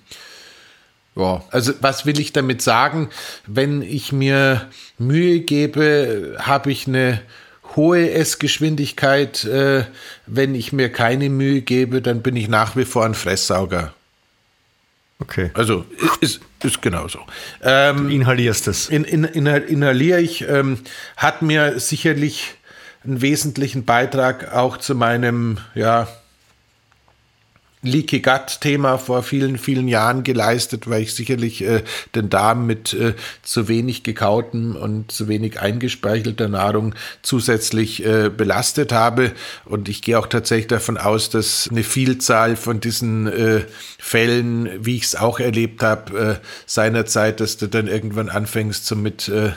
[1.16, 3.10] ja, also was will ich damit sagen?
[3.46, 4.68] Wenn ich mir
[4.98, 7.20] Mühe gebe, habe ich eine
[7.76, 9.84] hohe Essgeschwindigkeit, äh,
[10.26, 13.94] wenn ich mir keine Mühe gebe, dann bin ich nach wie vor ein Fresssauger.
[15.20, 15.50] Okay.
[15.54, 15.86] Also
[16.20, 17.20] ist, ist genauso.
[17.62, 18.88] Ähm, du inhalierst es.
[18.88, 20.78] In, in, in, inhaliere ich, ähm,
[21.16, 22.54] hat mir sicherlich
[23.04, 26.08] einen wesentlichen Beitrag auch zu meinem, ja,
[27.82, 31.82] Leaky Gut Thema vor vielen, vielen Jahren geleistet, weil ich sicherlich äh,
[32.14, 38.92] den Darm mit äh, zu wenig gekauten und zu wenig eingespeichelter Nahrung zusätzlich äh, belastet
[38.92, 39.32] habe.
[39.64, 43.64] Und ich gehe auch tatsächlich davon aus, dass eine Vielzahl von diesen äh,
[43.98, 48.94] Fällen, wie ich es auch erlebt habe, äh, seinerzeit, dass du dann irgendwann anfängst, so
[48.94, 49.50] mit äh,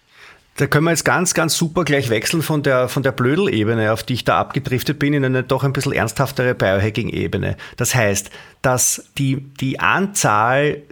[0.62, 4.04] Da können wir jetzt ganz, ganz super gleich wechseln von der, von der Blödel-Ebene, auf
[4.04, 7.58] die ich da abgedriftet bin, in eine doch ein bisschen ernsthaftere Biohacking-Ebene.
[7.78, 8.30] Das heißt,
[8.62, 10.84] dass die, die Anzahl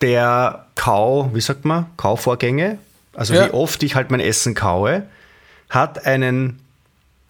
[0.00, 2.78] der Kau, wie sagt man, Kauvorgänge,
[3.12, 3.46] also ja.
[3.46, 5.04] wie oft ich halt mein Essen kaue,
[5.70, 6.58] hat einen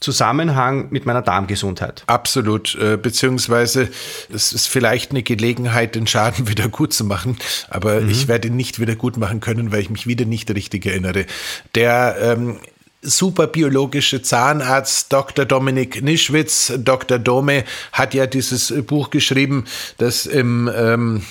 [0.01, 2.03] Zusammenhang mit meiner Darmgesundheit.
[2.07, 3.89] Absolut, äh, beziehungsweise
[4.33, 7.39] es ist vielleicht eine Gelegenheit, den Schaden wieder gut zu machen,
[7.71, 8.11] aber mhm.
[8.11, 11.27] ich werde ihn nicht wieder gut machen können, weil ich mich wieder nicht richtig erinnere.
[11.75, 12.59] Der ähm,
[13.05, 15.45] superbiologische Zahnarzt Dr.
[15.45, 17.19] Dominik Nischwitz, Dr.
[17.19, 19.65] Dome, hat ja dieses Buch geschrieben,
[19.99, 21.23] das im ähm,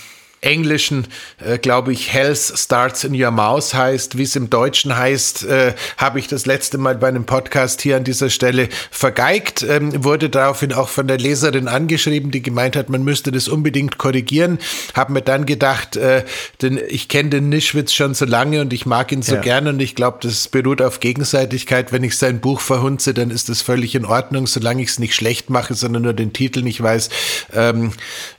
[0.43, 1.08] Englischen,
[1.43, 4.17] äh, glaube ich, Health Starts in Your Mouth heißt.
[4.17, 7.97] Wie es im Deutschen heißt, äh, habe ich das letzte Mal bei einem Podcast hier
[7.97, 9.63] an dieser Stelle vergeigt.
[9.63, 13.97] Ähm, wurde daraufhin auch von der Leserin angeschrieben, die gemeint hat, man müsste das unbedingt
[13.97, 14.60] korrigieren.
[14.93, 16.23] Habe mir dann gedacht, äh,
[16.62, 19.41] denn ich kenne den Nischwitz schon so lange und ich mag ihn so ja.
[19.41, 21.91] gerne und ich glaube, das beruht auf Gegenseitigkeit.
[21.91, 25.15] Wenn ich sein Buch verhunze, dann ist das völlig in Ordnung, solange ich es nicht
[25.15, 27.10] schlecht mache, sondern nur den Titel nicht weiß.
[27.53, 27.93] Ähm,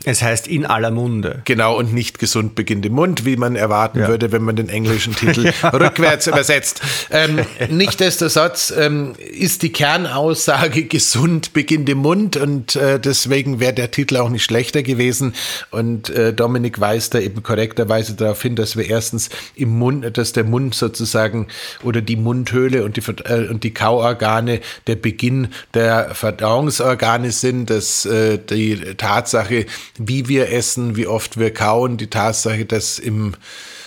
[0.05, 1.41] es heißt in aller Munde.
[1.45, 4.09] Genau, und nicht gesund beginnt im Mund, wie man erwarten ja.
[4.09, 6.83] würde, wenn man den englischen Titel rückwärts übersetzt.
[7.11, 13.91] Ähm, Nichtsdestotrotz ähm, ist die Kernaussage gesund beginnt im Mund und äh, deswegen wäre der
[13.91, 15.35] Titel auch nicht schlechter gewesen.
[15.71, 20.33] Und äh, Dominik weist da eben korrekterweise darauf hin, dass wir erstens im Mund, dass
[20.33, 21.49] der Mund sozusagen
[21.83, 28.05] oder die Mundhöhle und die, äh, und die Kauorgane der Beginn der Verdauungsorgane sind, dass
[28.07, 29.67] äh, die Tatsache,
[29.99, 33.35] wie wir essen, wie oft wir kauen, Vertrauen, die Tatsache, dass im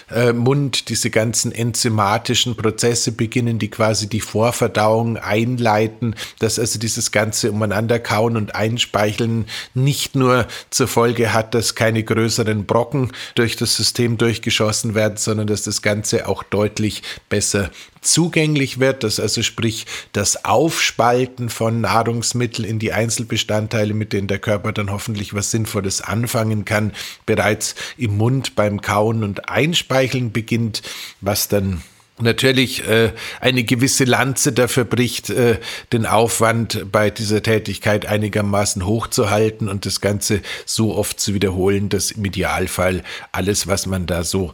[0.09, 7.11] äh, Mund diese ganzen enzymatischen Prozesse beginnen, die quasi die Vorverdauung einleiten, dass also dieses
[7.11, 13.75] ganze Umeinanderkauen und Einspeicheln nicht nur zur Folge hat, dass keine größeren Brocken durch das
[13.75, 17.69] System durchgeschossen werden, sondern dass das Ganze auch deutlich besser
[18.07, 24.39] zugänglich wird, dass also sprich das Aufspalten von Nahrungsmitteln in die Einzelbestandteile, mit denen der
[24.39, 26.93] Körper dann hoffentlich was Sinnvolles anfangen kann,
[27.25, 30.81] bereits im Mund beim Kauen und Einspeicheln beginnt,
[31.21, 31.83] was dann
[32.19, 35.59] natürlich äh, eine gewisse Lanze dafür bricht, äh,
[35.93, 42.11] den Aufwand bei dieser Tätigkeit einigermaßen hochzuhalten und das Ganze so oft zu wiederholen, dass
[42.11, 44.53] im Idealfall alles, was man da so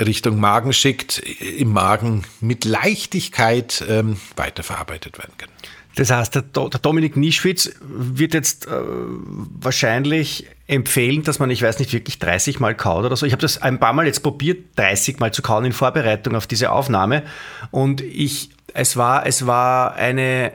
[0.00, 5.50] Richtung Magen schickt, im Magen mit Leichtigkeit ähm, weiterverarbeitet werden kann.
[5.96, 11.80] Das heißt, der, der Dominik Nischwitz wird jetzt äh, wahrscheinlich empfehlen, dass man, ich weiß
[11.80, 13.26] nicht, wirklich 30 Mal kaut oder so.
[13.26, 16.46] Ich habe das ein paar Mal jetzt probiert, 30 Mal zu kauen in Vorbereitung auf
[16.46, 17.24] diese Aufnahme.
[17.72, 20.52] Und ich, es war, es war eine,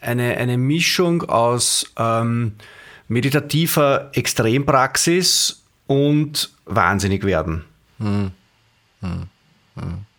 [0.00, 2.54] eine, eine Mischung aus ähm,
[3.06, 7.64] meditativer Extrempraxis und wahnsinnig werden.
[8.00, 8.32] Hm.
[9.00, 9.26] Hm.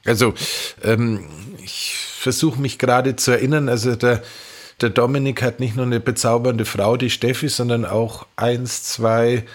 [0.05, 0.33] Also,
[0.83, 1.23] ähm,
[1.63, 4.23] ich versuche mich gerade zu erinnern, also der
[4.81, 9.45] der Dominik hat nicht nur eine bezaubernde Frau, die Steffi, sondern auch eins, zwei,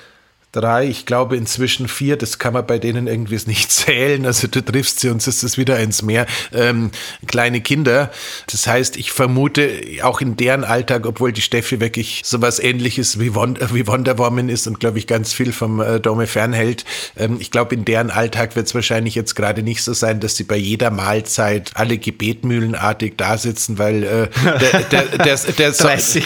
[0.52, 4.64] drei, ich glaube inzwischen vier, das kann man bei denen irgendwie nicht zählen, also du
[4.64, 6.90] triffst sie und es ist wieder eins mehr, ähm,
[7.26, 8.10] kleine Kinder.
[8.50, 9.70] Das heißt, ich vermute
[10.02, 14.48] auch in deren Alltag, obwohl die Steffi wirklich sowas ähnliches wie, Wonder, wie Wonder Woman
[14.48, 16.84] ist und glaube ich ganz viel vom äh, Dome fernhält,
[17.16, 20.36] ähm, ich glaube in deren Alltag wird es wahrscheinlich jetzt gerade nicht so sein, dass
[20.36, 25.72] sie bei jeder Mahlzeit alle gebetmühlenartig da sitzen, weil äh, der, der, der, der, der
[25.72, 26.24] 30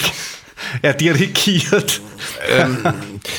[0.82, 2.00] er dirigiert.
[2.48, 2.78] Ähm,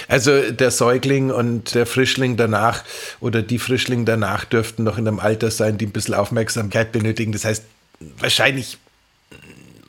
[0.07, 2.83] also der Säugling und der Frischling danach
[3.19, 7.31] oder die Frischling danach dürften noch in einem Alter sein, die ein bisschen Aufmerksamkeit benötigen.
[7.31, 7.63] Das heißt,
[8.19, 8.77] wahrscheinlich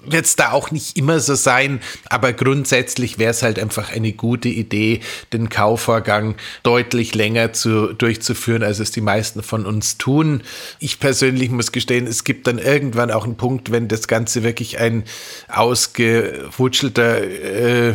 [0.04, 4.12] wird es da auch nicht immer so sein, aber grundsätzlich wäre es halt einfach eine
[4.12, 5.00] gute Idee,
[5.32, 10.42] den Kaufvorgang deutlich länger zu, durchzuführen, als es die meisten von uns tun.
[10.78, 14.78] Ich persönlich muss gestehen, es gibt dann irgendwann auch einen Punkt, wenn das Ganze wirklich
[14.78, 15.04] ein
[15.48, 17.94] ausgewutschelter äh,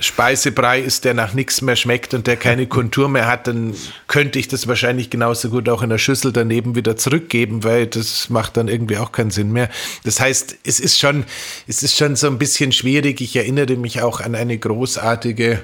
[0.00, 3.74] Speisebrei ist, der nach nichts mehr schmeckt und der keine Kontur mehr hat, dann
[4.06, 8.30] könnte ich das wahrscheinlich genauso gut auch in der Schüssel daneben wieder zurückgeben, weil das
[8.30, 9.68] macht dann irgendwie auch keinen Sinn mehr.
[10.04, 11.24] Das heißt, es ist schon,
[11.66, 13.20] es ist schon so ein bisschen schwierig.
[13.20, 15.60] Ich erinnere mich auch an eine großartige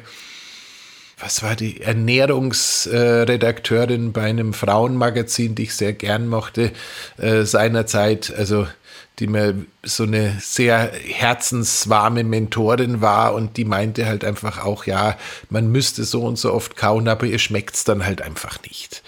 [1.18, 6.70] was war die Ernährungsredakteurin bei einem Frauenmagazin, die ich sehr gern mochte
[7.18, 8.32] äh, seinerzeit.
[8.36, 8.66] Also
[9.18, 15.16] die mir so eine sehr herzenswarme Mentorin war und die meinte halt einfach auch, ja,
[15.50, 19.02] man müsste so und so oft kauen, aber ihr schmeckt's dann halt einfach nicht.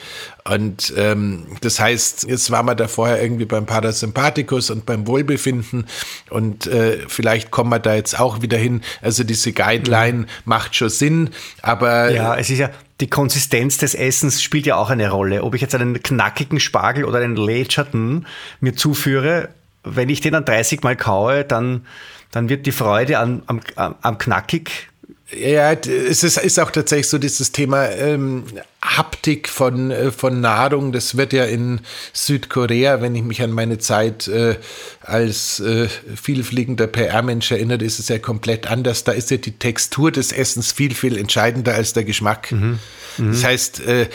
[0.49, 5.87] Und ähm, das heißt, jetzt war man da vorher irgendwie beim Parasympathikus und beim Wohlbefinden
[6.31, 8.83] und äh, vielleicht kommen wir da jetzt auch wieder hin.
[9.03, 10.27] Also diese Guideline mhm.
[10.45, 11.31] macht schon Sinn,
[11.63, 12.71] aber ja, es ist ja
[13.01, 15.43] die Konsistenz des Essens spielt ja auch eine Rolle.
[15.45, 18.27] Ob ich jetzt einen knackigen Spargel oder einen lätscherten
[18.61, 19.51] mir zuführe,
[19.85, 21.87] wenn ich den dann 30 Mal kaue, dann,
[22.33, 24.89] dann wird die Freude am, am, am knackig
[25.35, 28.45] ja, es ist, ist auch tatsächlich so dieses Thema ähm,
[28.81, 30.93] Haptik von, äh, von Nahrung.
[30.93, 31.81] Das wird ja in
[32.13, 34.57] Südkorea, wenn ich mich an meine Zeit äh,
[35.01, 39.03] als äh, vielfliegender PR-Mensch erinnere, ist es ja komplett anders.
[39.03, 42.53] Da ist ja die Textur des Essens viel, viel entscheidender als der Geschmack.
[42.53, 42.79] Mhm.
[43.19, 43.33] Mhm.
[43.33, 44.09] Das heißt, äh,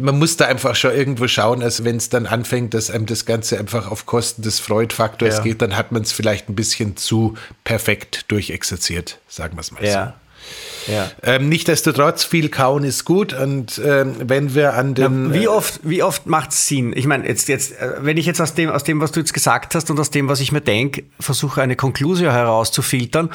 [0.00, 3.24] man muss da einfach schon irgendwo schauen, als wenn es dann anfängt, dass einem das
[3.24, 5.42] Ganze einfach auf Kosten des Freudfaktors ja.
[5.42, 7.34] geht, dann hat man es vielleicht ein bisschen zu
[7.64, 10.06] perfekt durchexerziert, sagen wir es mal ja.
[10.06, 10.12] so.
[10.92, 11.10] Ja.
[11.22, 13.32] Ähm, Nichtsdestotrotz, viel kauen ist gut.
[13.32, 15.26] Und ähm, wenn wir an den.
[15.26, 16.92] Ja, wie oft, wie oft macht es Sinn?
[16.96, 19.34] Ich meine, jetzt, jetzt, äh, wenn ich jetzt aus dem, aus dem, was du jetzt
[19.34, 23.30] gesagt hast und aus dem, was ich mir denke, versuche, eine Konklusion herauszufiltern,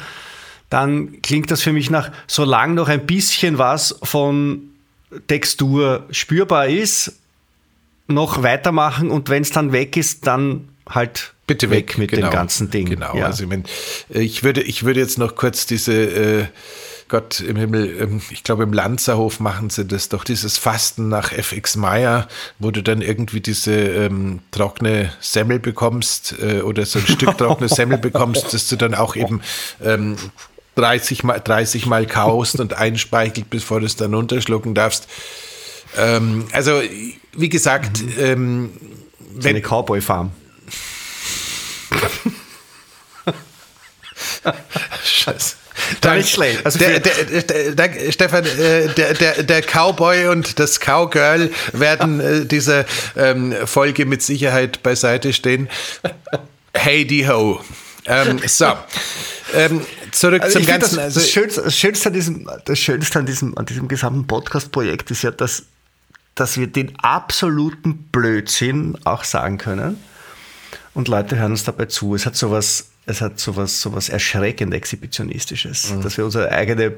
[0.70, 4.70] dann klingt das für mich nach, solange noch ein bisschen was von
[5.26, 7.18] Textur spürbar ist,
[8.08, 12.28] noch weitermachen und wenn es dann weg ist, dann halt bitte weg, weg mit genau,
[12.28, 12.88] dem ganzen Ding.
[12.88, 13.26] Genau, ja.
[13.26, 13.64] also ich, mein,
[14.08, 16.44] ich, würde, ich würde jetzt noch kurz diese äh,
[17.08, 21.32] Gott im Himmel, ähm, ich glaube im Lanzerhof machen sie das doch, dieses Fasten nach
[21.32, 22.26] FX Meyer,
[22.58, 27.68] wo du dann irgendwie diese ähm, trockene Semmel bekommst äh, oder so ein Stück trockene
[27.68, 29.40] Semmel bekommst, dass du dann auch eben
[29.82, 30.16] ähm,
[30.76, 35.08] 30 mal, 30 mal kaust und einspeichelt, bevor du es dann runterschlucken darfst.
[35.96, 36.80] Ähm, also,
[37.32, 38.12] wie gesagt, mhm.
[38.18, 38.70] ähm,
[39.34, 40.30] wenn, eine Cowboy-Farm.
[45.04, 45.56] Scheiße.
[46.00, 46.64] Dank, nicht schlecht.
[46.64, 48.88] Also der, der, der, der, Stefan, äh,
[49.42, 52.86] der, Cowboy und das Cowgirl werden äh, diese
[53.16, 55.68] ähm, Folge mit Sicherheit beiseite stehen.
[56.74, 57.60] Hey die ho.
[58.06, 58.72] Ähm, so.
[59.54, 59.84] Ähm,
[60.18, 60.96] zurück also zum Ganzen.
[60.96, 65.10] Das, also Schönste, das, Schönste, an diesem, das Schönste an diesem, an diesem gesamten Podcast-Projekt
[65.10, 65.64] ist ja, dass,
[66.34, 69.98] dass wir den absoluten Blödsinn auch sagen können.
[70.94, 72.14] Und Leute hören uns dabei zu.
[72.14, 76.02] Es hat sowas, es hat sowas, sowas erschreckend Exhibitionistisches, mhm.
[76.02, 76.94] dass wir unsere eigene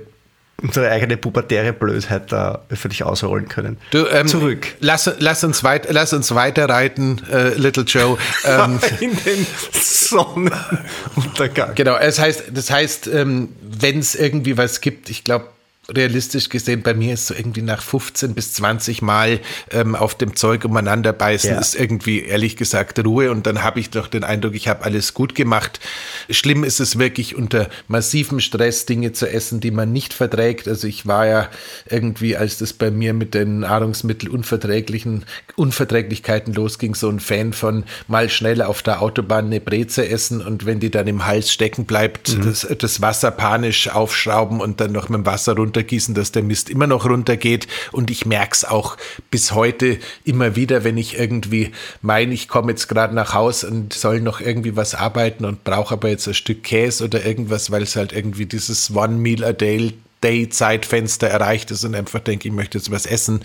[0.60, 3.78] unsere eigene pubertäre Blödheit da öffentlich ausrollen können.
[3.92, 4.74] Du, ähm, Zurück.
[4.80, 8.18] Lass, lass, uns weit, lass uns weiter reiten, äh, Little Joe.
[8.44, 11.74] Ähm, In den Sonnenuntergang.
[11.74, 15.48] Genau, es heißt, das heißt, ähm, wenn es irgendwie was gibt, ich glaube,
[15.96, 20.36] realistisch gesehen, bei mir ist so irgendwie nach 15 bis 20 Mal ähm, auf dem
[20.36, 21.58] Zeug umeinander beißen, ja.
[21.58, 25.14] ist irgendwie ehrlich gesagt Ruhe und dann habe ich doch den Eindruck, ich habe alles
[25.14, 25.80] gut gemacht.
[26.28, 30.68] Schlimm ist es wirklich unter massivem Stress Dinge zu essen, die man nicht verträgt.
[30.68, 31.48] Also ich war ja
[31.88, 35.24] irgendwie, als das bei mir mit den Nahrungsmittelunverträglichen
[35.56, 40.66] Unverträglichkeiten losging, so ein Fan von mal schnell auf der Autobahn eine Breze essen und
[40.66, 42.44] wenn die dann im Hals stecken bleibt, mhm.
[42.44, 46.42] das, das Wasser panisch aufschrauben und dann noch mit dem Wasser runter runtergießen, dass der
[46.42, 47.66] Mist immer noch runtergeht.
[47.92, 48.96] Und ich merke es auch
[49.30, 53.92] bis heute immer wieder, wenn ich irgendwie meine, ich komme jetzt gerade nach Haus und
[53.92, 57.82] soll noch irgendwie was arbeiten und brauche aber jetzt ein Stück Käse oder irgendwas, weil
[57.82, 62.54] es halt irgendwie dieses One Meal a Day Day-Zeitfenster erreicht ist und einfach denke, ich
[62.54, 63.42] möchte jetzt was essen.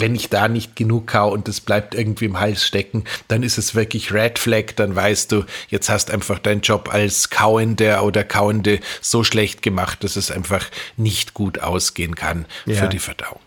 [0.00, 3.58] Wenn ich da nicht genug kau und das bleibt irgendwie im Hals stecken, dann ist
[3.58, 4.76] es wirklich Red Flag.
[4.76, 10.04] Dann weißt du, jetzt hast einfach deinen Job als Kauender oder Kauende so schlecht gemacht,
[10.04, 12.76] dass es einfach nicht gut ausgehen kann ja.
[12.76, 13.40] für die Verdauung.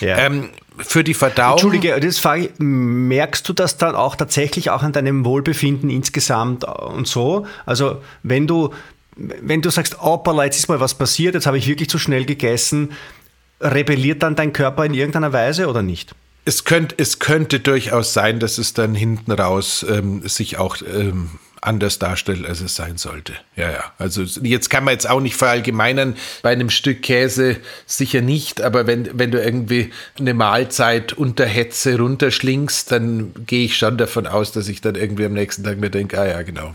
[0.00, 0.18] Ja.
[0.18, 1.52] Ähm, für die Verdauung.
[1.52, 6.64] Entschuldige, das frage ich, merkst du das dann auch tatsächlich auch an deinem Wohlbefinden insgesamt
[6.64, 7.46] und so?
[7.64, 8.72] Also, wenn du
[9.16, 12.24] wenn du sagst, hoppala, jetzt ist mal was passiert, jetzt habe ich wirklich zu schnell
[12.24, 12.90] gegessen,
[13.60, 16.14] rebelliert dann dein Körper in irgendeiner Weise oder nicht?
[16.44, 21.30] Es, könnt, es könnte durchaus sein, dass es dann hinten raus ähm, sich auch ähm,
[21.64, 23.32] anders darstellt, als es sein sollte.
[23.56, 23.92] Ja, ja.
[23.98, 28.86] Also jetzt kann man jetzt auch nicht verallgemeinern, bei einem Stück Käse sicher nicht, aber
[28.86, 34.52] wenn, wenn du irgendwie eine Mahlzeit unter Hetze runterschlingst, dann gehe ich schon davon aus,
[34.52, 36.74] dass ich dann irgendwie am nächsten Tag mir denke, ah ja, genau,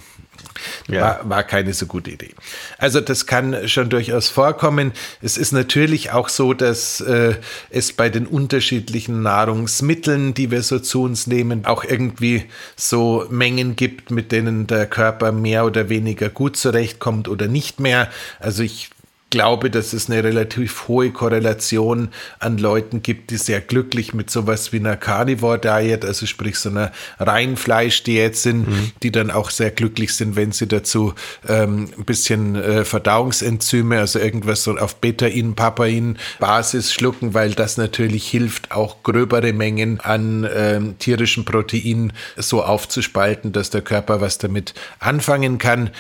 [0.88, 1.02] ja.
[1.02, 2.34] War, war keine so gute Idee.
[2.78, 4.92] Also das kann schon durchaus vorkommen.
[5.22, 7.36] Es ist natürlich auch so, dass äh,
[7.70, 13.76] es bei den unterschiedlichen Nahrungsmitteln, die wir so zu uns nehmen, auch irgendwie so Mengen
[13.76, 18.10] gibt, mit denen der Körper mehr oder weniger gut zurechtkommt oder nicht mehr.
[18.40, 18.90] Also ich
[19.30, 24.74] glaube, dass es eine relativ hohe Korrelation an Leuten gibt, die sehr glücklich mit sowas
[24.74, 28.92] wie einer Carnivore Diet, also sprich so einer Reinfleisch-Diät sind, mhm.
[29.04, 31.14] die dann auch sehr glücklich sind, wenn sie dazu
[31.48, 37.78] ähm, ein bisschen äh, Verdauungsenzyme, also irgendwas so auf Betain, Papain Basis schlucken, weil das
[37.78, 44.38] natürlich hilft, auch gröbere Mengen an ähm, tierischen Protein so aufzuspalten, dass der Körper was
[44.38, 45.92] damit anfangen kann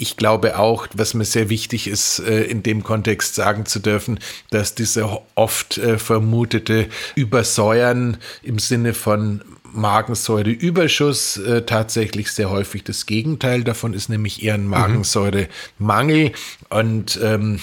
[0.00, 4.20] ich glaube auch, was mir sehr wichtig ist, äh, in dem Kontext sagen zu dürfen,
[4.50, 13.06] dass diese oft äh, vermutete Übersäuern im Sinne von Magensäureüberschuss äh, tatsächlich sehr häufig das
[13.06, 14.70] Gegenteil davon ist, nämlich eher ein mhm.
[14.70, 16.32] Magensäuremangel.
[16.70, 17.58] Und ähm,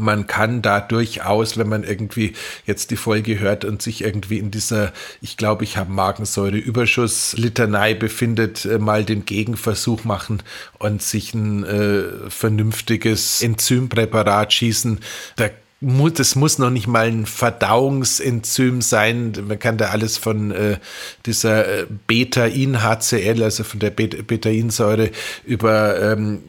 [0.00, 2.32] man kann da durchaus, wenn man irgendwie
[2.66, 8.64] jetzt die Folge hört und sich irgendwie in dieser, ich glaube, ich habe Magensäureüberschuss-Litanei befindet,
[8.64, 10.42] äh, mal den Gegenversuch machen
[10.78, 15.00] und sich ein äh, vernünftiges Enzympräparat schießen.
[15.36, 15.50] Da
[15.82, 19.32] das muss noch nicht mal ein Verdauungsenzym sein.
[19.48, 20.76] Man kann da alles von äh,
[21.24, 25.08] dieser äh, Beta-In-HCl, also von der Beta-In-Säure,
[25.46, 26.42] über ähm,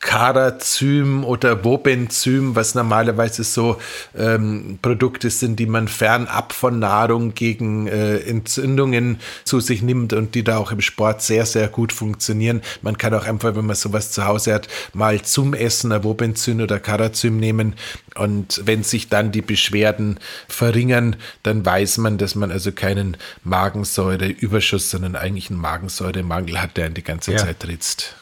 [0.00, 3.76] Carazym oder Wobenzym, was normalerweise so
[4.16, 10.34] ähm, Produkte sind, die man fernab von Nahrung gegen äh, Entzündungen zu sich nimmt und
[10.34, 12.62] die da auch im Sport sehr, sehr gut funktionieren.
[12.80, 16.60] Man kann auch einfach, wenn man sowas zu Hause hat, mal zum Essen ein Wobenzym
[16.60, 17.74] oder Carazym nehmen
[18.14, 24.90] und wenn sich dann die Beschwerden verringern, dann weiß man, dass man also keinen Magensäureüberschuss,
[24.90, 27.38] sondern eigentlich einen Magensäuremangel hat, der ihn die ganze ja.
[27.38, 28.19] Zeit ritzt.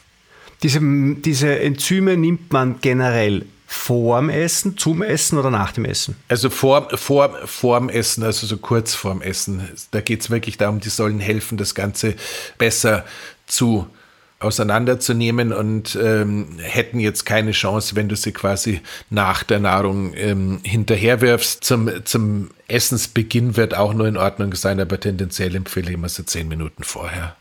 [0.63, 6.17] Diese, diese Enzyme nimmt man generell vorm Essen, zum Essen oder nach dem Essen?
[6.29, 9.69] Also vor, vor, vorm Essen, also so kurz vorm Essen.
[9.91, 12.15] Da geht es wirklich darum, die sollen helfen, das Ganze
[12.57, 13.05] besser
[13.47, 13.87] zu
[14.41, 18.81] auseinanderzunehmen und ähm, hätten jetzt keine Chance, wenn du sie quasi
[19.11, 21.65] nach der Nahrung ähm, hinterherwirfst.
[21.65, 26.23] Zum, zum Essensbeginn wird auch nur in Ordnung sein, aber tendenziell empfehle ich immer so
[26.23, 27.37] zehn Minuten vorher.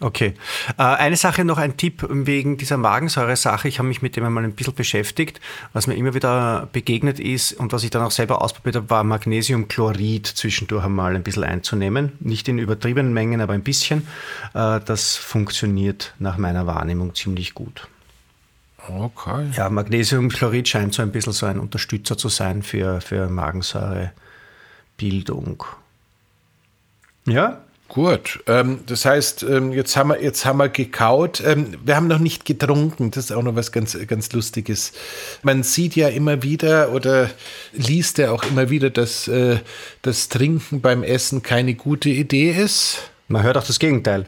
[0.00, 0.34] Okay.
[0.78, 3.68] Äh, eine Sache noch, ein Tipp wegen dieser Magensäure-Sache.
[3.68, 5.40] Ich habe mich mit dem einmal ein bisschen beschäftigt.
[5.74, 9.04] Was mir immer wieder begegnet ist und was ich dann auch selber ausprobiert habe, war
[9.04, 12.12] Magnesiumchlorid zwischendurch einmal ein bisschen einzunehmen.
[12.20, 14.08] Nicht in übertriebenen Mengen, aber ein bisschen.
[14.54, 17.86] Äh, das funktioniert nach meiner Wahrnehmung ziemlich gut.
[18.88, 19.50] Okay.
[19.54, 25.64] Ja, Magnesiumchlorid scheint so ein bisschen so ein Unterstützer zu sein für, für Magensäurebildung.
[27.26, 27.60] Ja,
[27.92, 31.42] Gut, ähm, das heißt, ähm, jetzt, haben wir, jetzt haben wir gekaut.
[31.44, 33.10] Ähm, wir haben noch nicht getrunken.
[33.10, 34.92] Das ist auch noch was ganz, ganz Lustiges.
[35.42, 37.28] Man sieht ja immer wieder oder
[37.72, 39.58] liest ja auch immer wieder, dass äh,
[40.02, 43.10] das Trinken beim Essen keine gute Idee ist.
[43.26, 44.26] Man hört auch das Gegenteil.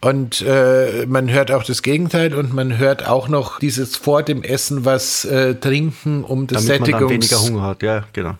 [0.00, 4.42] Und äh, man hört auch das Gegenteil und man hört auch noch dieses vor dem
[4.42, 7.02] Essen was äh, trinken, um das Damit Sättigungs...
[7.02, 8.38] man dann weniger Hunger hat, ja, genau.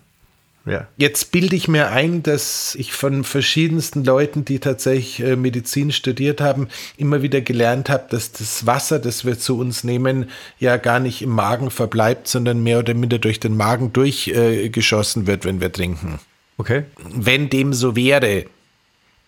[0.65, 0.87] Ja.
[0.97, 6.41] Jetzt bilde ich mir ein, dass ich von verschiedensten Leuten, die tatsächlich äh, Medizin studiert
[6.41, 11.01] haben, immer wieder gelernt habe, dass das Wasser, das wir zu uns nehmen, ja gar
[11.01, 15.61] nicht im Magen verbleibt, sondern mehr oder minder durch den Magen durchgeschossen äh, wird, wenn
[15.61, 16.21] wir trinken.
[16.59, 16.85] Okay.
[17.13, 18.45] Wenn dem so wäre,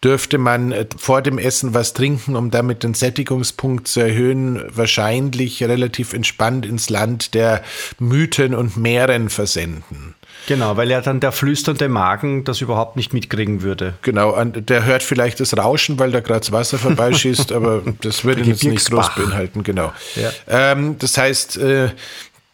[0.04, 5.62] dürfte man äh, vor dem Essen was trinken, um damit den Sättigungspunkt zu erhöhen, wahrscheinlich
[5.64, 7.64] relativ entspannt ins Land der
[7.98, 10.14] Mythen und Meeren versenden.
[10.46, 13.94] Genau, weil ja dann der flüsternde Magen das überhaupt nicht mitkriegen würde.
[14.02, 18.42] Genau, der hört vielleicht das Rauschen, weil da gerade das Wasser vorbeischießt, aber das würde
[18.42, 19.92] ihn jetzt nicht groß beinhalten, genau.
[20.16, 20.30] Ja.
[20.48, 21.90] Ähm, das heißt, äh,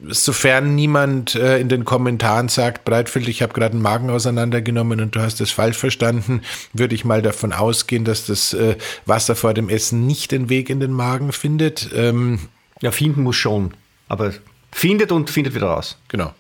[0.09, 5.15] sofern niemand äh, in den Kommentaren sagt, Breitfeld, ich habe gerade einen Magen auseinandergenommen und
[5.15, 8.77] du hast es falsch verstanden, würde ich mal davon ausgehen, dass das äh,
[9.07, 11.91] Wasser vor dem Essen nicht den Weg in den Magen findet.
[11.95, 12.41] Ähm,
[12.81, 13.75] ja, finden muss schon,
[14.09, 14.33] aber
[14.73, 15.99] findet und findet wieder raus.
[16.09, 16.33] Genau.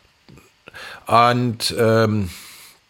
[1.10, 2.30] Und ähm,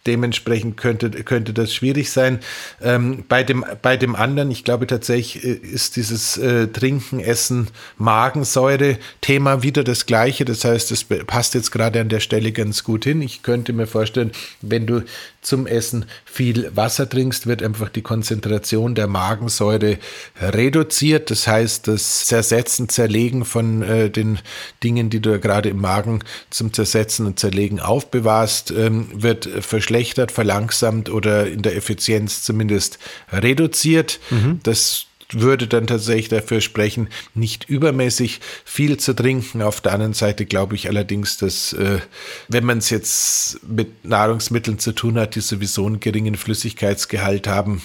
[0.07, 2.41] dementsprechend könnte, könnte das schwierig sein.
[2.81, 7.69] Ähm, bei, dem, bei dem anderen, ich glaube tatsächlich, äh, ist dieses äh, Trinken, Essen,
[7.99, 10.45] Magensäure-Thema wieder das gleiche.
[10.45, 13.21] Das heißt, es passt jetzt gerade an der Stelle ganz gut hin.
[13.21, 14.33] Ich könnte mir vorstellen,
[14.63, 15.03] wenn du
[15.43, 19.99] zum Essen viel Wasser trinkst, wird einfach die Konzentration der Magensäure
[20.41, 21.31] reduziert.
[21.31, 24.39] Das heißt, das Zersetzen, Zerlegen von äh, den
[24.83, 26.21] Dingen, die du gerade im Magen
[26.51, 32.99] zum Zersetzen und Zerlegen aufbewahrst, ähm, wird verschlechtert, verlangsamt oder in der Effizienz zumindest
[33.33, 34.21] reduziert.
[34.31, 34.61] Mhm.
[34.63, 39.63] Das würde dann tatsächlich dafür sprechen, nicht übermäßig viel zu trinken.
[39.63, 42.01] Auf der anderen Seite glaube ich allerdings, dass äh,
[42.49, 47.83] wenn man es jetzt mit Nahrungsmitteln zu tun hat, die sowieso einen geringen Flüssigkeitsgehalt haben,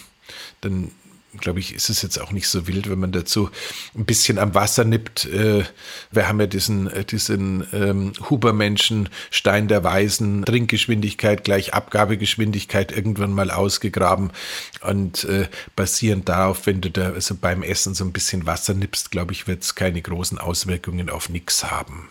[0.61, 0.91] dann
[1.37, 3.49] glaube ich, ist es jetzt auch nicht so wild, wenn man dazu
[3.95, 5.25] ein bisschen am Wasser nippt.
[5.25, 5.63] Äh,
[6.11, 13.33] wir haben ja diesen, äh, diesen ähm, Hubermenschen, Stein der Weisen, Trinkgeschwindigkeit gleich Abgabegeschwindigkeit irgendwann
[13.33, 14.31] mal ausgegraben.
[14.81, 19.11] Und äh, basierend darauf, wenn du da also beim Essen so ein bisschen Wasser nippst,
[19.11, 22.09] glaube ich, wird es keine großen Auswirkungen auf nichts haben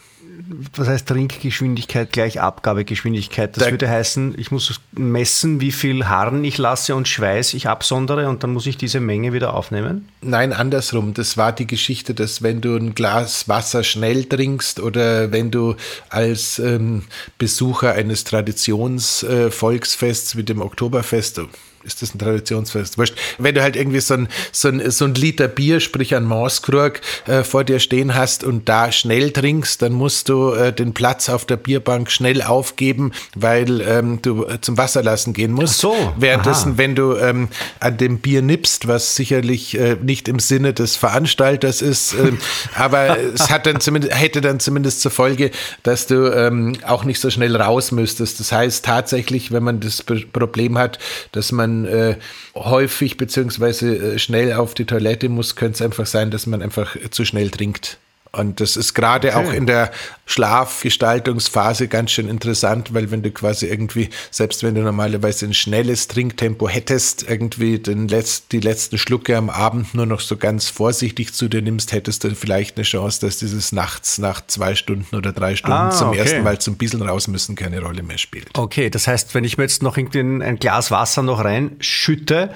[0.76, 3.56] was heißt Trinkgeschwindigkeit gleich Abgabegeschwindigkeit?
[3.56, 7.68] Das da würde heißen, ich muss messen, wie viel Harn ich lasse und Schweiß ich
[7.68, 10.08] absondere und dann muss ich diese Menge wieder aufnehmen?
[10.22, 11.14] Nein, andersrum.
[11.14, 15.76] Das war die Geschichte, dass wenn du ein Glas Wasser schnell trinkst oder wenn du
[16.10, 17.04] als ähm,
[17.38, 21.40] Besucher eines Traditionsvolksfests äh, wie dem Oktoberfest
[21.84, 22.98] ist das ein Traditionsfest?
[22.98, 23.14] Wurscht.
[23.38, 27.00] Wenn du halt irgendwie so ein, so ein, so ein Liter Bier, sprich ein Maßkrug,
[27.26, 31.28] äh, vor dir stehen hast und da schnell trinkst, dann musst du äh, den Platz
[31.28, 35.84] auf der Bierbank schnell aufgeben, weil ähm, du äh, zum Wasser lassen gehen musst.
[35.84, 36.12] Ach so.
[36.16, 36.78] Währenddessen, Aha.
[36.78, 37.48] wenn du ähm,
[37.80, 42.38] an dem Bier nippst, was sicherlich äh, nicht im Sinne des Veranstalters ist, ähm,
[42.74, 45.50] aber es hat dann zumindest, hätte dann zumindest zur Folge,
[45.82, 48.40] dass du ähm, auch nicht so schnell raus müsstest.
[48.40, 50.98] Das heißt tatsächlich, wenn man das Problem hat,
[51.32, 52.16] dass man äh,
[52.54, 56.96] häufig beziehungsweise äh, schnell auf die Toilette muss, könnte es einfach sein, dass man einfach
[57.10, 57.98] zu schnell trinkt.
[58.34, 59.90] Und das ist gerade auch in der
[60.26, 66.08] Schlafgestaltungsphase ganz schön interessant, weil wenn du quasi irgendwie, selbst wenn du normalerweise ein schnelles
[66.08, 71.34] Trinktempo hättest, irgendwie den Letz-, die letzten Schlucke am Abend nur noch so ganz vorsichtig
[71.34, 75.32] zu dir nimmst, hättest du vielleicht eine Chance, dass dieses nachts nach zwei Stunden oder
[75.32, 76.18] drei Stunden Ah, zum okay.
[76.18, 78.48] ersten Mal zum Bisseln raus müssen keine Rolle mehr spielt.
[78.56, 82.50] Okay, das heißt, wenn ich mir jetzt noch irgendwie ein, ein Glas Wasser noch reinschütte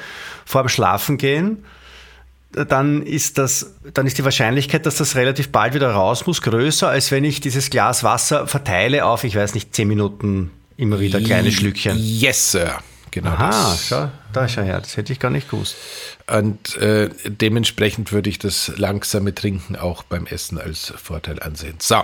[0.44, 1.64] vor dem Schlafengehen,
[2.52, 6.88] dann ist das, dann ist die Wahrscheinlichkeit, dass das relativ bald wieder raus muss, größer,
[6.88, 11.20] als wenn ich dieses Glas Wasser verteile auf, ich weiß nicht, zehn Minuten immer wieder
[11.20, 11.96] kleine Schlückchen.
[11.98, 12.78] Yes, Sir.
[13.10, 13.86] Genau Aha, das.
[13.88, 15.76] schau, da schau her, das hätte ich gar nicht gewusst.
[16.30, 21.76] Und äh, dementsprechend würde ich das langsame Trinken auch beim Essen als Vorteil ansehen.
[21.80, 22.02] So,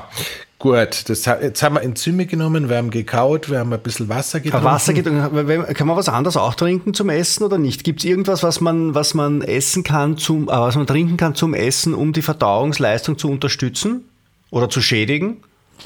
[0.65, 1.09] gut.
[1.09, 4.65] Das, jetzt haben wir Enzyme genommen, wir haben gekaut, wir haben ein bisschen Wasser getrunken.
[4.65, 7.85] Wasser geht, kann man was anderes auch trinken zum Essen oder nicht?
[7.85, 11.35] Gibt es irgendwas, was man, was man essen kann, zum, äh, was man trinken kann
[11.35, 14.09] zum Essen, um die Verdauungsleistung zu unterstützen
[14.51, 15.37] oder zu schädigen?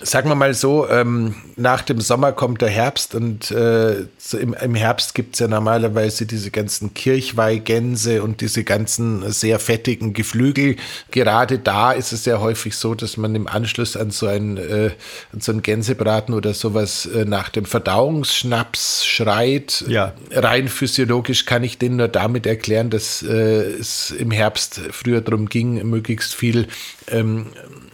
[0.01, 4.55] Sagen wir mal so, ähm, nach dem Sommer kommt der Herbst und äh, so im,
[4.55, 10.76] im Herbst gibt es ja normalerweise diese ganzen Kirchweihgänse und diese ganzen sehr fettigen Geflügel.
[11.11, 14.91] Gerade da ist es ja häufig so, dass man im Anschluss an so einen, äh,
[15.32, 19.84] an so einen Gänsebraten oder sowas äh, nach dem Verdauungsschnaps schreit.
[19.89, 20.14] Ja.
[20.30, 25.49] Rein physiologisch kann ich den nur damit erklären, dass äh, es im Herbst früher darum
[25.49, 26.68] ging, möglichst viel
[27.09, 27.47] ähm,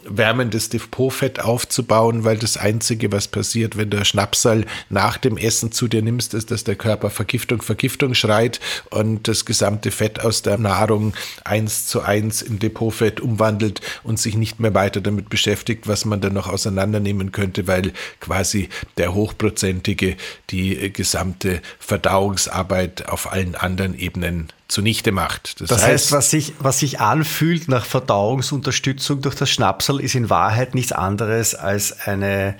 [0.09, 5.89] wärmendes Depotfett aufzubauen, weil das Einzige, was passiert, wenn du Schnapsal nach dem Essen zu
[5.89, 10.59] dir nimmst, ist, dass der Körper Vergiftung, Vergiftung schreit und das gesamte Fett aus der
[10.59, 16.05] Nahrung eins zu eins in Depotfett umwandelt und sich nicht mehr weiter damit beschäftigt, was
[16.05, 20.17] man dann noch auseinandernehmen könnte, weil quasi der Hochprozentige
[20.51, 25.61] die äh, gesamte Verdauungsarbeit auf allen anderen Ebenen zunichte macht.
[25.61, 30.75] Das heißt, was sich, was sich anfühlt nach Verdauungsunterstützung durch das Schnapsel, ist in Wahrheit
[30.75, 32.57] nichts anderes als eine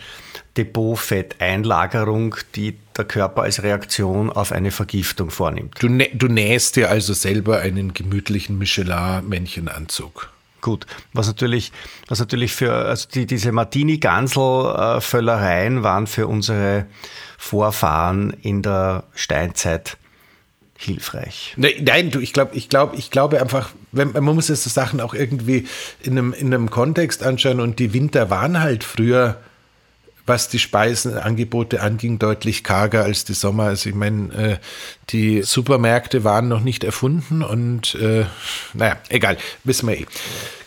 [0.57, 5.75] Depotfetteinlagerung, die der Körper als Reaktion auf eine Vergiftung vornimmt.
[5.81, 10.31] Du, nä du nähst dir also selber einen gemütlichen Michelin-Männchenanzug.
[10.61, 11.73] Gut, was natürlich,
[12.07, 16.87] was natürlich für, also die, diese Martini-Gansel-Völlereien waren für unsere
[17.37, 19.97] Vorfahren in der Steinzeit
[20.79, 21.55] hilfreich.
[21.57, 24.71] Ne- Nein, du, ich glaube, ich glaube, ich glaube einfach, wenn, man muss jetzt so
[24.71, 25.67] Sachen auch irgendwie
[26.03, 29.41] in einem, in einem Kontext anschauen und die Winter waren halt früher,
[30.27, 33.65] was die Speisenangebote anging, deutlich karger als die Sommer.
[33.65, 34.57] Also ich meine, äh,
[35.11, 38.25] die Supermärkte waren noch nicht erfunden und äh,
[38.73, 40.07] naja, egal, wissen wir eh.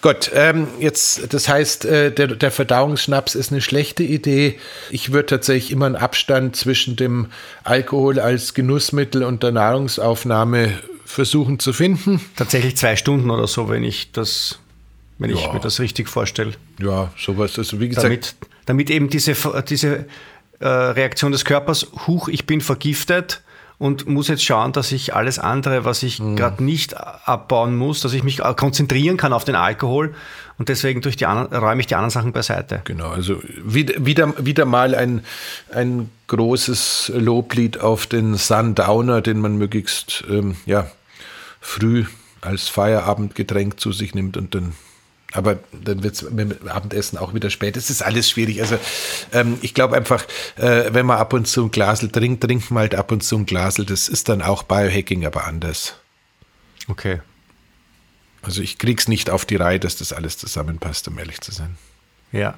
[0.01, 4.59] Gut, ähm, jetzt, das heißt, äh, der, der Verdauungsschnaps ist eine schlechte Idee.
[4.91, 7.27] Ich würde tatsächlich immer einen Abstand zwischen dem
[7.63, 10.71] Alkohol als Genussmittel und der Nahrungsaufnahme
[11.05, 12.21] versuchen zu finden.
[12.35, 14.59] Tatsächlich zwei Stunden oder so, wenn ich das,
[15.17, 15.53] wenn ich Ja.
[15.53, 16.53] mir das richtig vorstelle.
[16.79, 17.57] Ja, sowas.
[17.57, 18.35] Also wie gesagt, Damit,
[18.67, 19.33] damit eben diese,
[19.67, 20.05] diese
[20.59, 23.41] äh, Reaktion des Körpers, huch, ich bin vergiftet
[23.79, 26.35] und muss jetzt schauen, dass ich alles andere, was ich Mhm.
[26.35, 30.13] gerade nicht abbauen muss, dass ich mich äh, konzentrieren kann auf den Alkohol
[30.57, 32.81] und deswegen durch die räume ich die anderen Sachen beiseite.
[32.85, 35.23] Genau, also wieder, wieder, wieder mal ein,
[35.71, 40.87] ein großes Loblied auf den Sundowner, den man möglichst ähm, ja,
[41.61, 42.05] früh
[42.41, 44.73] als Feierabendgetränk zu sich nimmt und dann.
[45.33, 47.75] Aber dann wird es mit dem Abendessen auch wieder spät.
[47.75, 48.61] Es ist alles schwierig.
[48.61, 48.79] Also
[49.33, 50.25] ähm, ich glaube einfach,
[50.55, 53.37] äh, wenn man ab und zu ein Glasel trinkt, trinkt man halt ab und zu
[53.37, 53.85] ein Glasel.
[53.85, 55.95] Das ist dann auch Biohacking, aber anders.
[56.87, 57.19] Okay.
[58.41, 61.77] Also ich krieg's nicht auf die Reihe, dass das alles zusammenpasst, um ehrlich zu sein.
[62.31, 62.57] Ja.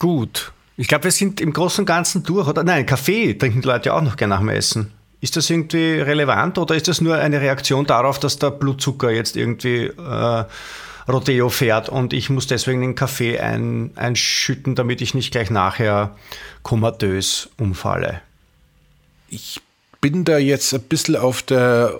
[0.00, 0.52] Gut.
[0.76, 2.64] Ich glaube, wir sind im Großen und Ganzen durch, oder?
[2.64, 4.92] Nein, Kaffee trinken die Leute ja auch noch gerne nach dem Essen.
[5.20, 9.36] Ist das irgendwie relevant oder ist das nur eine Reaktion darauf, dass der Blutzucker jetzt
[9.36, 10.44] irgendwie äh,
[11.08, 16.16] Rodeo fährt und ich muss deswegen den Kaffee ein, einschütten, damit ich nicht gleich nachher
[16.62, 18.20] komatös umfalle?
[19.28, 19.60] Ich
[20.00, 21.98] bin da jetzt ein bisschen auf der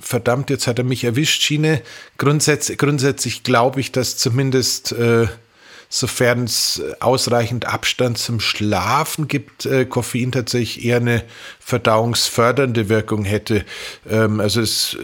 [0.00, 1.82] verdammt, jetzt hat er mich erwischt, Schiene.
[2.16, 5.26] Grundsätzlich, grundsätzlich glaube ich, dass zumindest äh,
[5.88, 11.24] sofern es ausreichend Abstand zum Schlafen gibt, äh, Koffein tatsächlich eher eine
[11.60, 13.64] verdauungsfördernde Wirkung hätte.
[14.08, 14.96] Ähm, also es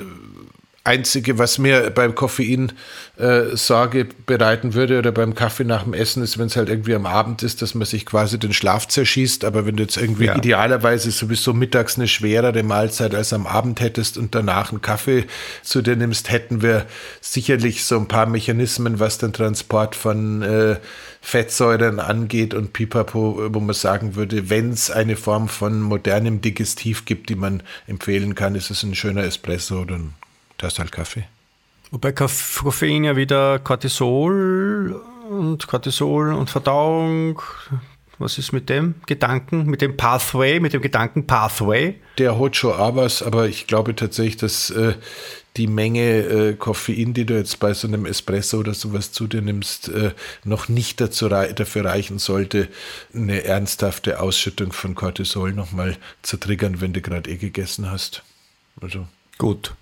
[0.87, 2.73] Einzige, was mir beim Koffein
[3.17, 6.95] äh, Sorge bereiten würde oder beim Kaffee nach dem Essen, ist, wenn es halt irgendwie
[6.95, 9.47] am Abend ist, dass man sich quasi den Schlaf zerschießt.
[9.47, 10.37] Aber wenn du jetzt irgendwie ja.
[10.37, 15.25] idealerweise sowieso mittags eine schwerere Mahlzeit als am Abend hättest und danach einen Kaffee
[15.63, 16.85] zu dir nimmst, hätten wir
[17.23, 20.77] sicherlich so ein paar Mechanismen, was den Transport von äh,
[21.23, 27.07] Fettsäuren angeht und Pipapo, wo man sagen würde, wenn es eine Form von modernem Digestiv
[27.07, 30.13] gibt, die man empfehlen kann, ist es ein schöner Espresso oder ein
[30.59, 31.25] da ist halt Kaffee.
[31.91, 35.01] Wobei Koffein ja wieder Cortisol
[35.31, 37.41] und Cortisol und Verdauung.
[38.19, 41.97] Was ist mit dem Gedanken, mit dem Pathway, mit dem Gedanken Pathway?
[42.19, 44.95] Der hat schon aber, aber ich glaube tatsächlich, dass äh,
[45.57, 49.43] die Menge äh, Koffein, die du jetzt bei so einem Espresso oder sowas zu dir
[49.43, 50.13] nimmst, äh,
[50.45, 52.69] noch nicht dazu rei dafür reichen sollte,
[53.13, 58.23] eine ernsthafte Ausschüttung von Cortisol nochmal zu triggern, wenn du gerade eh gegessen hast.
[58.81, 59.07] Also.
[59.39, 59.75] Gut.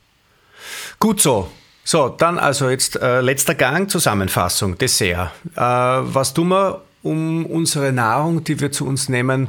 [0.98, 1.50] Gut so.
[1.84, 5.32] So, dann also jetzt äh, letzter Gang, Zusammenfassung, Dessert.
[5.56, 9.48] Äh, was tun wir, um unsere Nahrung, die wir zu uns nehmen,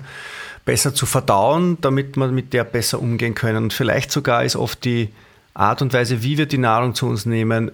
[0.66, 3.66] besser zu verdauen, damit wir mit der besser umgehen können?
[3.66, 5.10] Und vielleicht sogar ist oft die
[5.54, 7.72] Art und Weise, wie wir die Nahrung zu uns nehmen,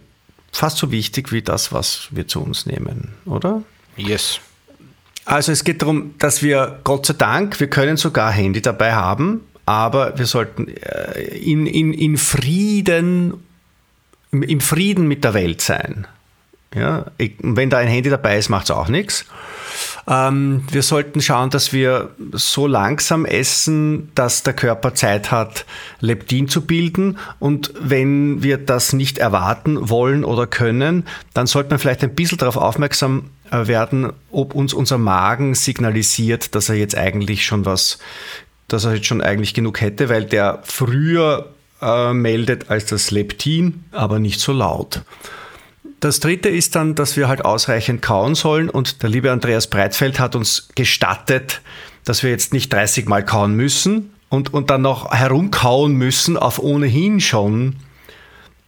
[0.51, 3.63] fast so wichtig wie das, was wir zu uns nehmen, oder?
[3.95, 4.41] Yes.
[5.25, 9.41] Also es geht darum, dass wir, Gott sei Dank, wir können sogar Handy dabei haben,
[9.70, 13.36] aber wir sollten äh, in, in, in Frieden,
[14.32, 16.07] im Frieden mit der Welt sein.
[16.74, 17.05] Ja,
[17.39, 19.26] wenn da ein Handy dabei ist, macht es auch nichts.
[20.07, 25.67] Ähm, wir sollten schauen, dass wir so langsam essen, dass der Körper Zeit hat,
[25.99, 27.20] Leptin zu bilden.
[27.38, 31.05] Und wenn wir das nicht erwarten wollen oder können,
[31.36, 36.55] dann sollte man vielleicht ein bisschen darauf aufmerksam äh, werden, ob uns unser Magen signalisiert,
[36.55, 37.99] dass er jetzt eigentlich schon was
[38.74, 41.49] dass er jetzt schon eigentlich genug hätte, weil der früher
[41.82, 45.01] äh, meldet als das Leptin, aber nicht so laut.
[45.99, 50.20] Das dritte ist dann, dass wir halt ausreichend kauen sollen und der liebe Andreas Breitfeld
[50.20, 51.61] hat uns gestattet,
[52.05, 56.59] dass wir jetzt nicht 30 Mal kauen müssen und, und dann noch herumkauen müssen auf
[56.59, 57.76] ohnehin schon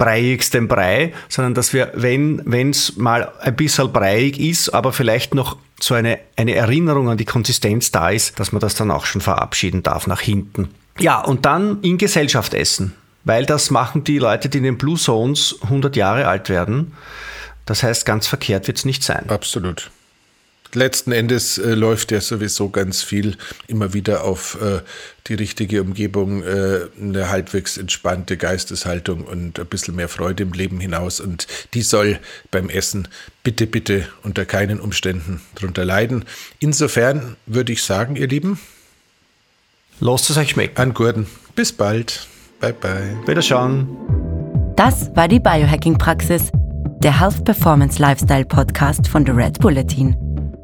[0.02, 5.58] breiigstem Brei, sondern dass wir, wenn es mal ein bisschen breiig ist, aber vielleicht noch
[5.80, 9.22] so eine, eine Erinnerung an die Konsistenz da ist, dass man das dann auch schon
[9.22, 10.70] verabschieden darf nach hinten.
[10.98, 12.96] Ja, und dann in Gesellschaft essen,
[13.26, 16.94] weil das machen die Leute, die in den Blue Zones 100 Jahre alt werden.
[17.66, 19.30] Das heißt, ganz verkehrt wird es nicht sein.
[19.30, 19.92] Absolut
[20.76, 24.82] letzten Endes äh, läuft ja sowieso ganz viel immer wieder auf äh,
[25.28, 30.80] die richtige Umgebung, äh, eine halbwegs entspannte Geisteshaltung und ein bisschen mehr Freude im Leben
[30.80, 31.20] hinaus.
[31.20, 32.20] Und die soll
[32.50, 33.08] beim Essen
[33.44, 36.26] bitte, bitte unter keinen Umständen drunter leiden.
[36.60, 38.60] Insofern würde ich sagen, ihr Lieben,
[40.00, 40.78] lasst es euch schmecken.
[40.78, 41.28] An Gurden.
[41.56, 42.28] Bis bald.
[42.60, 43.18] Bye, bye.
[43.26, 43.88] Wiederschauen.
[44.76, 46.50] Das war die Biohacking-Praxis,
[47.04, 50.16] der Health Performance Lifestyle Podcast von The Red Bulletin.